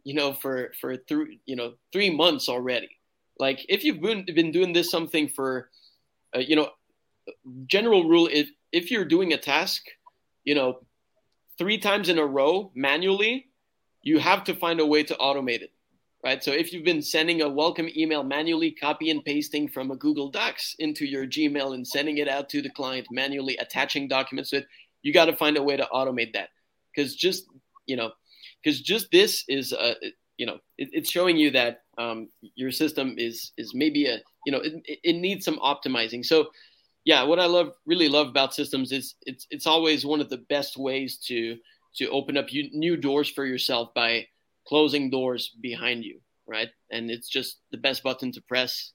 you 0.05 0.15
know, 0.15 0.33
for 0.33 0.73
for 0.81 0.97
three, 0.97 1.41
you 1.47 1.57
know, 1.57 1.75
three 1.93 2.11
months 2.11 2.49
already. 2.49 2.89
Like 3.39 3.65
if 3.69 3.85
you've 3.85 4.01
been 4.01 4.25
been 4.25 4.53
doing 4.53 4.73
this 4.73 4.91
something 4.91 5.29
for, 5.29 5.71
uh, 6.35 6.41
you 6.41 6.57
know, 6.57 6.71
general 7.67 8.09
rule 8.09 8.29
if 8.31 8.49
if 8.73 8.91
you're 8.91 9.05
doing 9.05 9.33
a 9.33 9.39
task, 9.39 9.85
you 10.45 10.55
know, 10.55 10.81
three 11.59 11.79
times 11.79 12.09
in 12.09 12.19
a 12.19 12.27
row 12.27 12.71
manually, 12.75 13.47
you 14.03 14.19
have 14.19 14.45
to 14.45 14.55
find 14.55 14.81
a 14.81 14.87
way 14.87 15.03
to 15.03 15.15
automate 15.15 15.63
it, 15.63 15.73
right? 16.25 16.43
So 16.43 16.53
if 16.53 16.73
you've 16.73 16.85
been 16.85 17.03
sending 17.03 17.43
a 17.43 17.49
welcome 17.49 17.89
email 17.97 18.23
manually, 18.23 18.71
copy 18.71 19.11
and 19.11 19.25
pasting 19.25 19.69
from 19.69 19.91
a 19.91 19.97
Google 19.97 20.31
Docs 20.31 20.77
into 20.79 21.07
your 21.07 21.27
Gmail 21.27 21.75
and 21.75 21.87
sending 21.87 22.19
it 22.19 22.29
out 22.29 22.49
to 22.51 22.63
the 22.63 22.71
client 22.71 23.07
manually, 23.11 23.57
attaching 23.57 24.09
documents 24.09 24.51
to 24.51 24.59
it, 24.59 24.67
you 25.03 25.13
got 25.13 25.27
to 25.27 25.37
find 25.37 25.57
a 25.57 25.63
way 25.63 25.77
to 25.77 25.89
automate 25.93 26.33
that 26.35 26.51
because 26.95 27.15
just 27.15 27.47
you 27.87 27.97
know 27.97 28.11
because 28.69 28.81
just 28.81 29.11
this 29.11 29.45
is 29.49 29.73
uh, 29.73 29.95
you 30.37 30.47
know 30.47 30.59
it, 30.77 30.89
it's 30.93 31.11
showing 31.11 31.37
you 31.37 31.51
that 31.51 31.83
um, 31.99 32.29
your 32.55 32.71
system 32.71 33.15
is 33.19 33.53
is 33.57 33.75
maybe 33.75 34.07
a 34.07 34.19
you 34.47 34.53
know 34.53 34.61
it, 34.61 34.75
it 34.85 35.17
needs 35.17 35.45
some 35.45 35.59
optimizing. 35.59 36.25
So 36.25 36.49
yeah 37.05 37.23
what 37.23 37.39
i 37.39 37.47
love 37.47 37.71
really 37.87 38.09
love 38.09 38.27
about 38.27 38.53
systems 38.53 38.91
is 38.91 39.15
it's 39.23 39.47
it's 39.51 39.69
always 39.69 40.05
one 40.05 40.21
of 40.21 40.29
the 40.29 40.45
best 40.49 40.77
ways 40.77 41.17
to 41.17 41.57
to 41.95 42.11
open 42.11 42.37
up 42.37 42.53
you, 42.53 42.69
new 42.73 42.97
doors 42.97 43.31
for 43.31 43.47
yourself 43.47 43.95
by 43.95 44.27
closing 44.67 45.09
doors 45.09 45.55
behind 45.63 46.05
you 46.05 46.21
right? 46.49 46.71
And 46.91 47.11
it's 47.11 47.29
just 47.29 47.61
the 47.71 47.77
best 47.77 48.03
button 48.03 48.33
to 48.33 48.43
press 48.43 48.93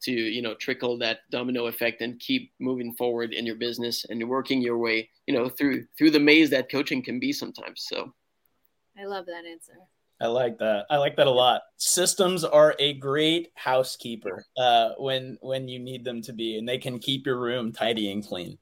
to 0.00 0.12
you 0.12 0.42
know 0.42 0.54
trickle 0.54 0.96
that 0.98 1.20
domino 1.32 1.66
effect 1.66 2.02
and 2.02 2.20
keep 2.20 2.52
moving 2.60 2.94
forward 2.94 3.32
in 3.32 3.44
your 3.44 3.56
business 3.56 4.06
and 4.08 4.28
working 4.28 4.62
your 4.62 4.78
way 4.78 5.10
you 5.26 5.34
know 5.34 5.48
through 5.48 5.84
through 5.96 6.12
the 6.12 6.20
maze 6.20 6.50
that 6.50 6.70
coaching 6.70 7.02
can 7.02 7.18
be 7.18 7.32
sometimes. 7.32 7.86
So 7.88 8.12
i 8.98 9.04
love 9.04 9.26
that 9.26 9.44
answer 9.44 9.74
I 10.20 10.26
like 10.26 10.58
that. 10.58 10.86
I 10.90 10.96
like 10.96 11.16
that 11.16 11.28
a 11.28 11.30
lot. 11.30 11.62
Systems 11.76 12.42
are 12.42 12.74
a 12.80 12.94
great 12.94 13.52
housekeeper 13.54 14.44
uh, 14.56 14.90
when 14.98 15.38
when 15.40 15.68
you 15.68 15.78
need 15.78 16.04
them 16.04 16.22
to 16.22 16.32
be, 16.32 16.58
and 16.58 16.68
they 16.68 16.78
can 16.78 16.98
keep 16.98 17.24
your 17.24 17.38
room 17.38 17.72
tidy 17.72 18.10
and 18.10 18.26
clean. 18.26 18.58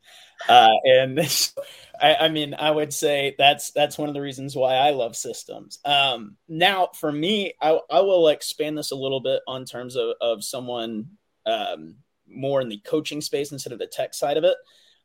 Uh, 0.48 0.68
and 0.84 1.18
I, 2.00 2.14
I, 2.16 2.28
mean, 2.28 2.54
I 2.54 2.70
would 2.70 2.92
say 2.92 3.34
that's 3.38 3.70
that's 3.70 3.96
one 3.96 4.08
of 4.08 4.14
the 4.14 4.20
reasons 4.20 4.54
why 4.54 4.74
I 4.74 4.90
love 4.90 5.16
systems. 5.16 5.78
Um, 5.84 6.36
now, 6.46 6.90
for 6.94 7.10
me, 7.10 7.54
I, 7.60 7.78
I 7.90 8.00
will 8.00 8.28
expand 8.28 8.76
this 8.76 8.90
a 8.90 8.96
little 8.96 9.20
bit 9.20 9.40
on 9.48 9.64
terms 9.64 9.96
of 9.96 10.10
of 10.20 10.44
someone 10.44 11.08
um, 11.46 11.96
more 12.28 12.60
in 12.60 12.68
the 12.68 12.82
coaching 12.84 13.22
space 13.22 13.50
instead 13.50 13.72
of 13.72 13.78
the 13.78 13.86
tech 13.86 14.12
side 14.12 14.36
of 14.36 14.44
it. 14.44 14.56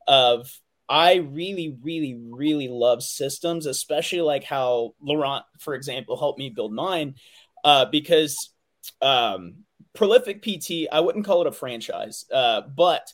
Of 0.05 0.51
I 0.91 1.15
really, 1.15 1.77
really, 1.81 2.19
really 2.19 2.67
love 2.67 3.01
systems, 3.01 3.65
especially 3.65 4.19
like 4.19 4.43
how 4.43 4.93
Laurent, 5.01 5.45
for 5.57 5.73
example, 5.73 6.17
helped 6.17 6.37
me 6.37 6.49
build 6.49 6.73
mine. 6.73 7.15
Uh, 7.63 7.85
because 7.85 8.51
um, 9.01 9.63
Prolific 9.93 10.41
PT, 10.41 10.89
I 10.91 10.99
wouldn't 10.99 11.23
call 11.23 11.39
it 11.41 11.47
a 11.47 11.53
franchise, 11.53 12.25
uh, 12.33 12.61
but 12.75 13.07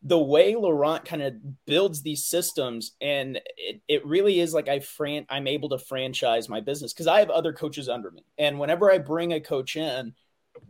the 0.00 0.18
way 0.18 0.54
Laurent 0.54 1.04
kind 1.04 1.22
of 1.22 1.34
builds 1.66 2.02
these 2.02 2.24
systems, 2.24 2.92
and 3.00 3.40
it, 3.56 3.80
it 3.88 4.06
really 4.06 4.38
is 4.38 4.54
like 4.54 4.68
I 4.68 4.78
fran- 4.78 5.26
I'm 5.28 5.48
able 5.48 5.70
to 5.70 5.78
franchise 5.78 6.48
my 6.48 6.60
business 6.60 6.92
because 6.92 7.08
I 7.08 7.18
have 7.18 7.30
other 7.30 7.52
coaches 7.52 7.88
under 7.88 8.12
me, 8.12 8.22
and 8.38 8.60
whenever 8.60 8.92
I 8.92 8.98
bring 8.98 9.32
a 9.32 9.40
coach 9.40 9.74
in, 9.74 10.14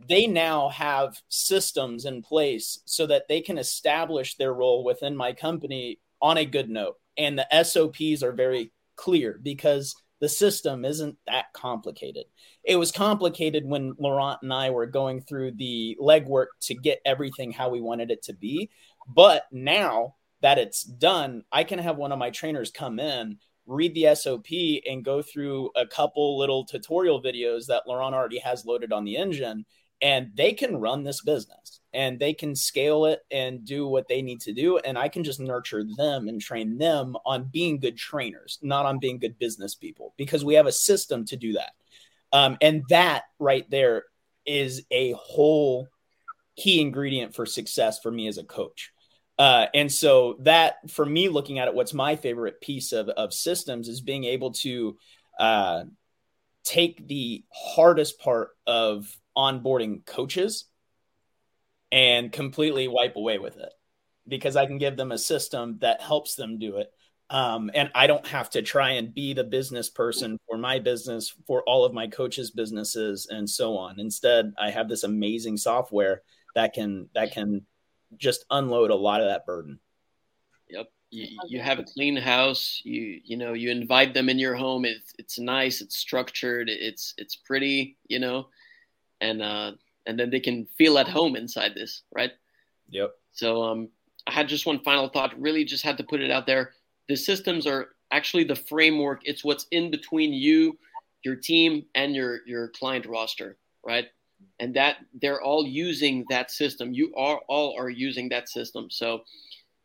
they 0.09 0.25
now 0.25 0.69
have 0.69 1.21
systems 1.27 2.05
in 2.05 2.23
place 2.23 2.79
so 2.85 3.05
that 3.05 3.27
they 3.27 3.41
can 3.41 3.59
establish 3.59 4.35
their 4.35 4.53
role 4.53 4.83
within 4.83 5.15
my 5.15 5.31
company 5.33 5.99
on 6.21 6.37
a 6.37 6.45
good 6.45 6.69
note. 6.69 6.95
And 7.17 7.39
the 7.39 7.63
SOPs 7.63 8.23
are 8.23 8.33
very 8.33 8.71
clear 8.95 9.39
because 9.41 9.95
the 10.21 10.29
system 10.29 10.85
isn't 10.85 11.17
that 11.27 11.45
complicated. 11.53 12.25
It 12.63 12.77
was 12.77 12.91
complicated 12.91 13.65
when 13.65 13.93
Laurent 13.99 14.39
and 14.41 14.53
I 14.53 14.69
were 14.69 14.85
going 14.85 15.21
through 15.21 15.51
the 15.51 15.97
legwork 16.01 16.47
to 16.61 16.75
get 16.75 17.01
everything 17.05 17.51
how 17.51 17.69
we 17.69 17.81
wanted 17.81 18.11
it 18.11 18.23
to 18.23 18.33
be. 18.33 18.69
But 19.07 19.43
now 19.51 20.15
that 20.41 20.57
it's 20.57 20.83
done, 20.83 21.43
I 21.51 21.63
can 21.63 21.79
have 21.79 21.97
one 21.97 22.11
of 22.11 22.19
my 22.19 22.29
trainers 22.29 22.71
come 22.71 22.99
in, 22.99 23.37
read 23.65 23.93
the 23.93 24.15
SOP, 24.15 24.47
and 24.87 25.03
go 25.03 25.21
through 25.21 25.71
a 25.75 25.85
couple 25.85 26.37
little 26.37 26.65
tutorial 26.65 27.21
videos 27.21 27.67
that 27.67 27.83
Laurent 27.87 28.15
already 28.15 28.39
has 28.39 28.65
loaded 28.65 28.93
on 28.93 29.03
the 29.03 29.17
engine, 29.17 29.65
and 30.05 30.29
they 30.35 30.53
can 30.53 30.77
run 30.77 31.03
this 31.03 31.23
business 31.23 31.81
and 31.91 32.19
they 32.19 32.31
can 32.31 32.55
scale 32.55 33.05
it 33.05 33.21
and 33.31 33.65
do 33.65 33.87
what 33.87 34.07
they 34.07 34.21
need 34.21 34.39
to 34.39 34.53
do. 34.53 34.77
And 34.77 34.99
I 34.99 35.09
can 35.09 35.23
just 35.23 35.39
nurture 35.39 35.83
them 35.97 36.27
and 36.27 36.39
train 36.39 36.77
them 36.77 37.17
on 37.25 37.49
being 37.51 37.79
good 37.79 37.97
trainers, 37.97 38.59
not 38.61 38.85
on 38.85 38.99
being 38.99 39.17
good 39.17 39.39
business 39.39 39.73
people, 39.73 40.13
because 40.15 40.45
we 40.45 40.53
have 40.53 40.67
a 40.67 40.71
system 40.71 41.25
to 41.25 41.37
do 41.37 41.53
that. 41.53 41.71
Um, 42.31 42.55
and 42.61 42.83
that 42.89 43.23
right 43.39 43.67
there 43.71 44.03
is 44.45 44.83
a 44.91 45.13
whole 45.13 45.87
key 46.55 46.81
ingredient 46.81 47.33
for 47.33 47.47
success 47.47 47.99
for 47.99 48.11
me 48.11 48.27
as 48.27 48.37
a 48.37 48.43
coach. 48.43 48.91
Uh, 49.39 49.65
and 49.73 49.91
so 49.91 50.37
that 50.41 50.75
for 50.87 51.05
me, 51.05 51.29
looking 51.29 51.57
at 51.57 51.67
it, 51.67 51.73
what's 51.73 51.95
my 51.95 52.15
favorite 52.15 52.61
piece 52.61 52.91
of, 52.91 53.09
of 53.09 53.33
systems 53.33 53.87
is 53.87 54.01
being 54.01 54.25
able 54.25 54.51
to 54.51 54.97
uh, 55.39 55.83
take 56.63 57.07
the 57.07 57.43
hardest 57.51 58.19
part 58.19 58.49
of 58.67 59.07
onboarding 59.37 60.05
coaches 60.05 60.65
and 61.91 62.31
completely 62.31 62.87
wipe 62.87 63.15
away 63.15 63.39
with 63.39 63.57
it 63.57 63.73
because 64.27 64.55
I 64.55 64.65
can 64.65 64.77
give 64.77 64.97
them 64.97 65.11
a 65.11 65.17
system 65.17 65.77
that 65.81 66.01
helps 66.01 66.35
them 66.35 66.59
do 66.59 66.77
it. 66.77 66.91
Um, 67.29 67.71
and 67.73 67.89
I 67.95 68.05
don't 68.05 68.25
have 68.27 68.51
to 68.51 68.61
try 68.61 68.91
and 68.91 69.13
be 69.13 69.33
the 69.33 69.43
business 69.43 69.89
person 69.89 70.37
for 70.47 70.57
my 70.57 70.77
business, 70.77 71.33
for 71.47 71.63
all 71.63 71.83
of 71.83 71.93
my 71.93 72.07
coaches' 72.07 72.51
businesses, 72.51 73.27
and 73.29 73.49
so 73.49 73.77
on. 73.77 73.99
Instead, 73.99 74.53
I 74.59 74.69
have 74.69 74.87
this 74.87 75.03
amazing 75.03 75.57
software 75.57 76.21
that 76.53 76.73
can 76.73 77.09
that 77.15 77.31
can 77.31 77.65
just 78.17 78.45
unload 78.51 78.91
a 78.91 78.95
lot 78.95 79.21
of 79.21 79.27
that 79.27 79.45
burden. 79.45 79.79
Yep. 80.69 80.87
You, 81.09 81.39
you 81.47 81.61
have 81.61 81.79
a 81.79 81.83
clean 81.83 82.15
house. 82.15 82.81
You 82.83 83.19
you 83.23 83.37
know 83.37 83.53
you 83.53 83.71
invite 83.71 84.13
them 84.13 84.29
in 84.29 84.37
your 84.37 84.53
home. 84.53 84.85
It's 84.85 85.13
it's 85.17 85.39
nice. 85.39 85.81
It's 85.81 85.97
structured. 85.97 86.69
It's 86.69 87.15
it's 87.17 87.35
pretty. 87.35 87.97
You 88.07 88.19
know, 88.19 88.49
and 89.25 89.41
uh, 89.41 89.71
and 90.05 90.19
then 90.19 90.29
they 90.29 90.39
can 90.39 90.67
feel 90.77 90.97
at 90.97 91.07
home 91.07 91.35
inside 91.35 91.73
this, 91.75 92.03
right? 92.15 92.31
Yep. 92.89 93.11
So 93.33 93.63
um, 93.63 93.89
I 94.27 94.31
had 94.31 94.47
just 94.47 94.65
one 94.65 94.79
final 94.83 95.09
thought. 95.09 95.39
Really, 95.39 95.65
just 95.65 95.83
had 95.83 95.97
to 95.97 96.03
put 96.03 96.21
it 96.21 96.31
out 96.31 96.45
there. 96.45 96.73
The 97.09 97.15
systems 97.15 97.67
are 97.67 97.89
actually 98.11 98.45
the 98.45 98.55
framework. 98.55 99.21
It's 99.23 99.43
what's 99.43 99.67
in 99.71 99.91
between 99.91 100.33
you, 100.33 100.77
your 101.23 101.35
team, 101.35 101.85
and 101.95 102.15
your 102.15 102.39
your 102.45 102.69
client 102.69 103.05
roster, 103.05 103.57
right? 103.83 104.07
And 104.59 104.75
that 104.75 104.97
they're 105.21 105.41
all 105.41 105.65
using 105.65 106.25
that 106.29 106.51
system. 106.51 106.93
You 106.93 107.13
are 107.15 107.39
all 107.47 107.75
are 107.79 107.89
using 107.89 108.29
that 108.29 108.49
system. 108.49 108.89
So 108.89 109.23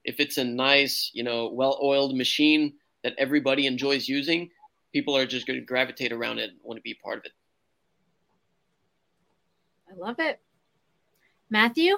if 0.04 0.20
it's 0.20 0.38
a 0.38 0.44
nice, 0.44 1.10
you 1.12 1.22
know, 1.22 1.50
well-oiled 1.52 2.16
machine 2.16 2.74
that 3.02 3.14
everybody 3.18 3.66
enjoys 3.66 4.08
using, 4.08 4.50
people 4.92 5.16
are 5.16 5.26
just 5.26 5.46
going 5.46 5.58
to 5.58 5.64
gravitate 5.64 6.12
around 6.12 6.38
it 6.38 6.50
and 6.50 6.58
want 6.62 6.78
to 6.78 6.82
be 6.82 6.94
part 7.02 7.18
of 7.18 7.24
it. 7.24 7.32
I 9.90 9.96
love 9.96 10.16
it. 10.18 10.40
Matthew? 11.48 11.96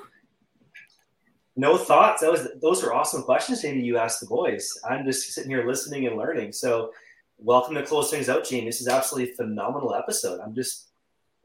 No 1.56 1.76
thoughts. 1.76 2.22
That 2.22 2.30
was 2.30 2.48
those 2.62 2.82
are 2.82 2.94
awesome 2.94 3.22
questions. 3.22 3.62
Maybe 3.62 3.80
you 3.80 3.98
asked 3.98 4.20
the 4.20 4.26
boys. 4.26 4.80
I'm 4.88 5.04
just 5.04 5.30
sitting 5.32 5.50
here 5.50 5.66
listening 5.66 6.06
and 6.06 6.16
learning. 6.16 6.52
So, 6.52 6.92
welcome 7.36 7.74
to 7.74 7.84
close 7.84 8.10
things 8.10 8.30
out, 8.30 8.46
Gene. 8.46 8.64
This 8.64 8.80
is 8.80 8.88
absolutely 8.88 9.32
a 9.32 9.36
phenomenal 9.36 9.94
episode. 9.94 10.40
I'm 10.40 10.54
just 10.54 10.88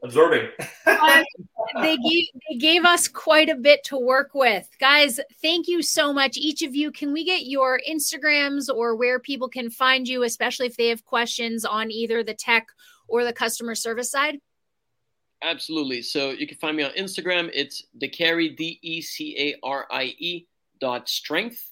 absorbing. 0.02 0.48
uh, 0.86 1.22
they 1.82 1.98
gave 1.98 2.24
they 2.48 2.56
gave 2.56 2.86
us 2.86 3.08
quite 3.08 3.50
a 3.50 3.54
bit 3.54 3.84
to 3.84 3.98
work 3.98 4.30
with, 4.32 4.66
guys. 4.80 5.20
Thank 5.42 5.68
you 5.68 5.82
so 5.82 6.14
much, 6.14 6.38
each 6.38 6.62
of 6.62 6.74
you. 6.74 6.90
Can 6.90 7.12
we 7.12 7.26
get 7.26 7.44
your 7.44 7.78
Instagrams 7.86 8.74
or 8.74 8.96
where 8.96 9.18
people 9.18 9.50
can 9.50 9.68
find 9.68 10.08
you, 10.08 10.22
especially 10.22 10.66
if 10.66 10.78
they 10.78 10.88
have 10.88 11.04
questions 11.04 11.66
on 11.66 11.90
either 11.90 12.24
the 12.24 12.32
tech 12.32 12.68
or 13.06 13.24
the 13.24 13.34
customer 13.34 13.74
service 13.74 14.10
side? 14.10 14.40
Absolutely. 15.42 16.02
So 16.02 16.30
you 16.30 16.46
can 16.46 16.58
find 16.58 16.76
me 16.76 16.82
on 16.82 16.90
Instagram. 16.92 17.50
It's 17.52 17.84
Decarie, 17.96 18.50
D 18.50 18.78
E 18.82 19.00
C 19.00 19.36
A 19.38 19.66
R 19.66 19.86
I 19.90 20.14
E 20.18 20.46
dot 20.80 21.08
strength. 21.08 21.70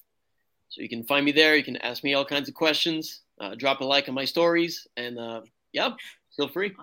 So 0.69 0.81
you 0.81 0.89
can 0.89 1.03
find 1.03 1.25
me 1.25 1.31
there. 1.31 1.55
You 1.55 1.63
can 1.63 1.77
ask 1.77 2.03
me 2.03 2.13
all 2.13 2.25
kinds 2.25 2.49
of 2.49 2.55
questions. 2.55 3.21
Uh, 3.39 3.55
drop 3.55 3.81
a 3.81 3.85
like 3.85 4.09
on 4.09 4.15
my 4.15 4.25
stories, 4.25 4.87
and 4.97 5.19
uh, 5.19 5.41
yeah, 5.71 5.91
feel 6.35 6.47
free. 6.47 6.75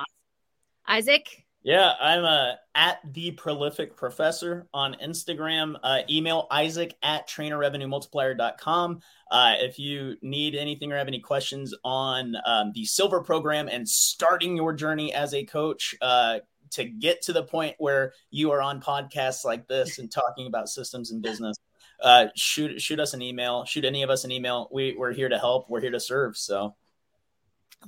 Isaac. 0.87 1.27
Yeah, 1.65 1.93
I'm 1.99 2.25
uh, 2.25 2.53
at 2.75 3.01
the 3.15 3.31
prolific 3.31 3.97
professor 3.97 4.69
on 4.75 4.97
Instagram. 5.03 5.77
Uh, 5.83 6.01
email 6.11 6.47
Isaac 6.51 6.95
at 7.03 7.27
trainerrevenuemultiplier.com. 7.27 9.01
Uh, 9.31 9.55
if 9.61 9.79
you 9.79 10.17
need 10.21 10.55
anything 10.55 10.93
or 10.93 10.99
have 10.99 11.09
any 11.09 11.21
questions 11.21 11.75
on 11.83 12.37
um, 12.45 12.73
the 12.75 12.85
silver 12.85 13.23
program 13.23 13.69
and 13.69 13.89
starting 13.89 14.59
your 14.59 14.75
journey 14.75 15.15
as 15.15 15.33
a 15.33 15.43
coach, 15.45 15.95
uh, 16.03 16.41
to 16.75 16.85
get 16.85 17.23
to 17.23 17.33
the 17.33 17.43
point 17.43 17.77
where 17.79 18.13
you 18.31 18.53
are 18.53 18.63
on 18.63 18.81
podcasts 18.81 19.45
like 19.45 19.67
this 19.67 19.99
and 19.99 20.11
talking 20.11 20.47
about 20.47 20.69
systems 20.69 21.11
and 21.11 21.23
business, 21.23 21.57
uh, 22.03 22.27
shoot 22.37 22.81
shoot 22.81 23.01
us 23.01 23.15
an 23.15 23.23
email. 23.23 23.65
Shoot 23.65 23.85
any 23.85 24.03
of 24.03 24.11
us 24.11 24.25
an 24.25 24.31
email. 24.31 24.69
We 24.73 24.95
we're 24.97 25.13
here 25.13 25.29
to 25.29 25.39
help. 25.39 25.69
We're 25.69 25.81
here 25.81 25.93
to 25.93 26.01
serve. 26.01 26.37
So. 26.37 26.75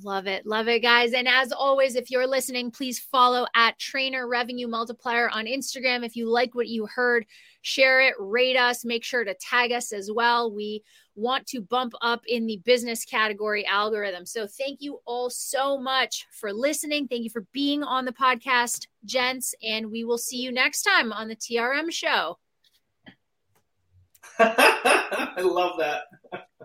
Love 0.03 0.27
it. 0.27 0.45
Love 0.45 0.67
it, 0.67 0.81
guys. 0.81 1.13
And 1.13 1.27
as 1.27 1.51
always, 1.51 1.95
if 1.95 2.11
you're 2.11 2.27
listening, 2.27 2.71
please 2.71 2.99
follow 2.99 3.47
at 3.55 3.79
Trainer 3.79 4.27
Revenue 4.27 4.67
Multiplier 4.67 5.29
on 5.29 5.45
Instagram. 5.45 6.05
If 6.05 6.15
you 6.15 6.29
like 6.29 6.53
what 6.53 6.67
you 6.67 6.85
heard, 6.85 7.25
share 7.61 8.01
it, 8.01 8.13
rate 8.19 8.57
us, 8.57 8.85
make 8.85 9.03
sure 9.03 9.23
to 9.23 9.33
tag 9.35 9.71
us 9.71 9.91
as 9.91 10.11
well. 10.11 10.53
We 10.53 10.83
want 11.15 11.47
to 11.47 11.61
bump 11.61 11.93
up 12.01 12.21
in 12.27 12.45
the 12.45 12.61
business 12.63 13.05
category 13.05 13.65
algorithm. 13.65 14.25
So 14.25 14.45
thank 14.45 14.81
you 14.81 14.99
all 15.05 15.29
so 15.29 15.77
much 15.79 16.27
for 16.31 16.53
listening. 16.53 17.07
Thank 17.07 17.23
you 17.23 17.31
for 17.31 17.45
being 17.51 17.83
on 17.83 18.05
the 18.05 18.13
podcast, 18.13 18.87
gents, 19.03 19.55
and 19.63 19.91
we 19.91 20.03
will 20.03 20.19
see 20.19 20.37
you 20.37 20.51
next 20.51 20.83
time 20.83 21.11
on 21.11 21.27
the 21.27 21.35
TRM 21.35 21.91
show. 21.91 22.37
I 24.39 25.41
love 25.41 25.79
that. 25.79 26.03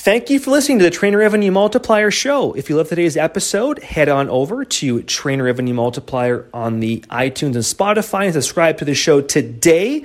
Thank 0.00 0.30
you 0.30 0.38
for 0.38 0.52
listening 0.52 0.78
to 0.78 0.84
the 0.84 0.92
Trainer 0.92 1.18
Revenue 1.18 1.50
Multiplier 1.50 2.12
Show. 2.12 2.52
If 2.52 2.70
you 2.70 2.76
love 2.76 2.88
today's 2.88 3.16
episode, 3.16 3.82
head 3.82 4.08
on 4.08 4.30
over 4.30 4.64
to 4.64 5.02
Trainer 5.02 5.42
Revenue 5.42 5.74
Multiplier 5.74 6.46
on 6.54 6.78
the 6.78 7.00
iTunes 7.10 7.56
and 7.56 7.64
Spotify 7.64 8.26
and 8.26 8.32
subscribe 8.32 8.78
to 8.78 8.84
the 8.84 8.94
show 8.94 9.20
today 9.20 10.04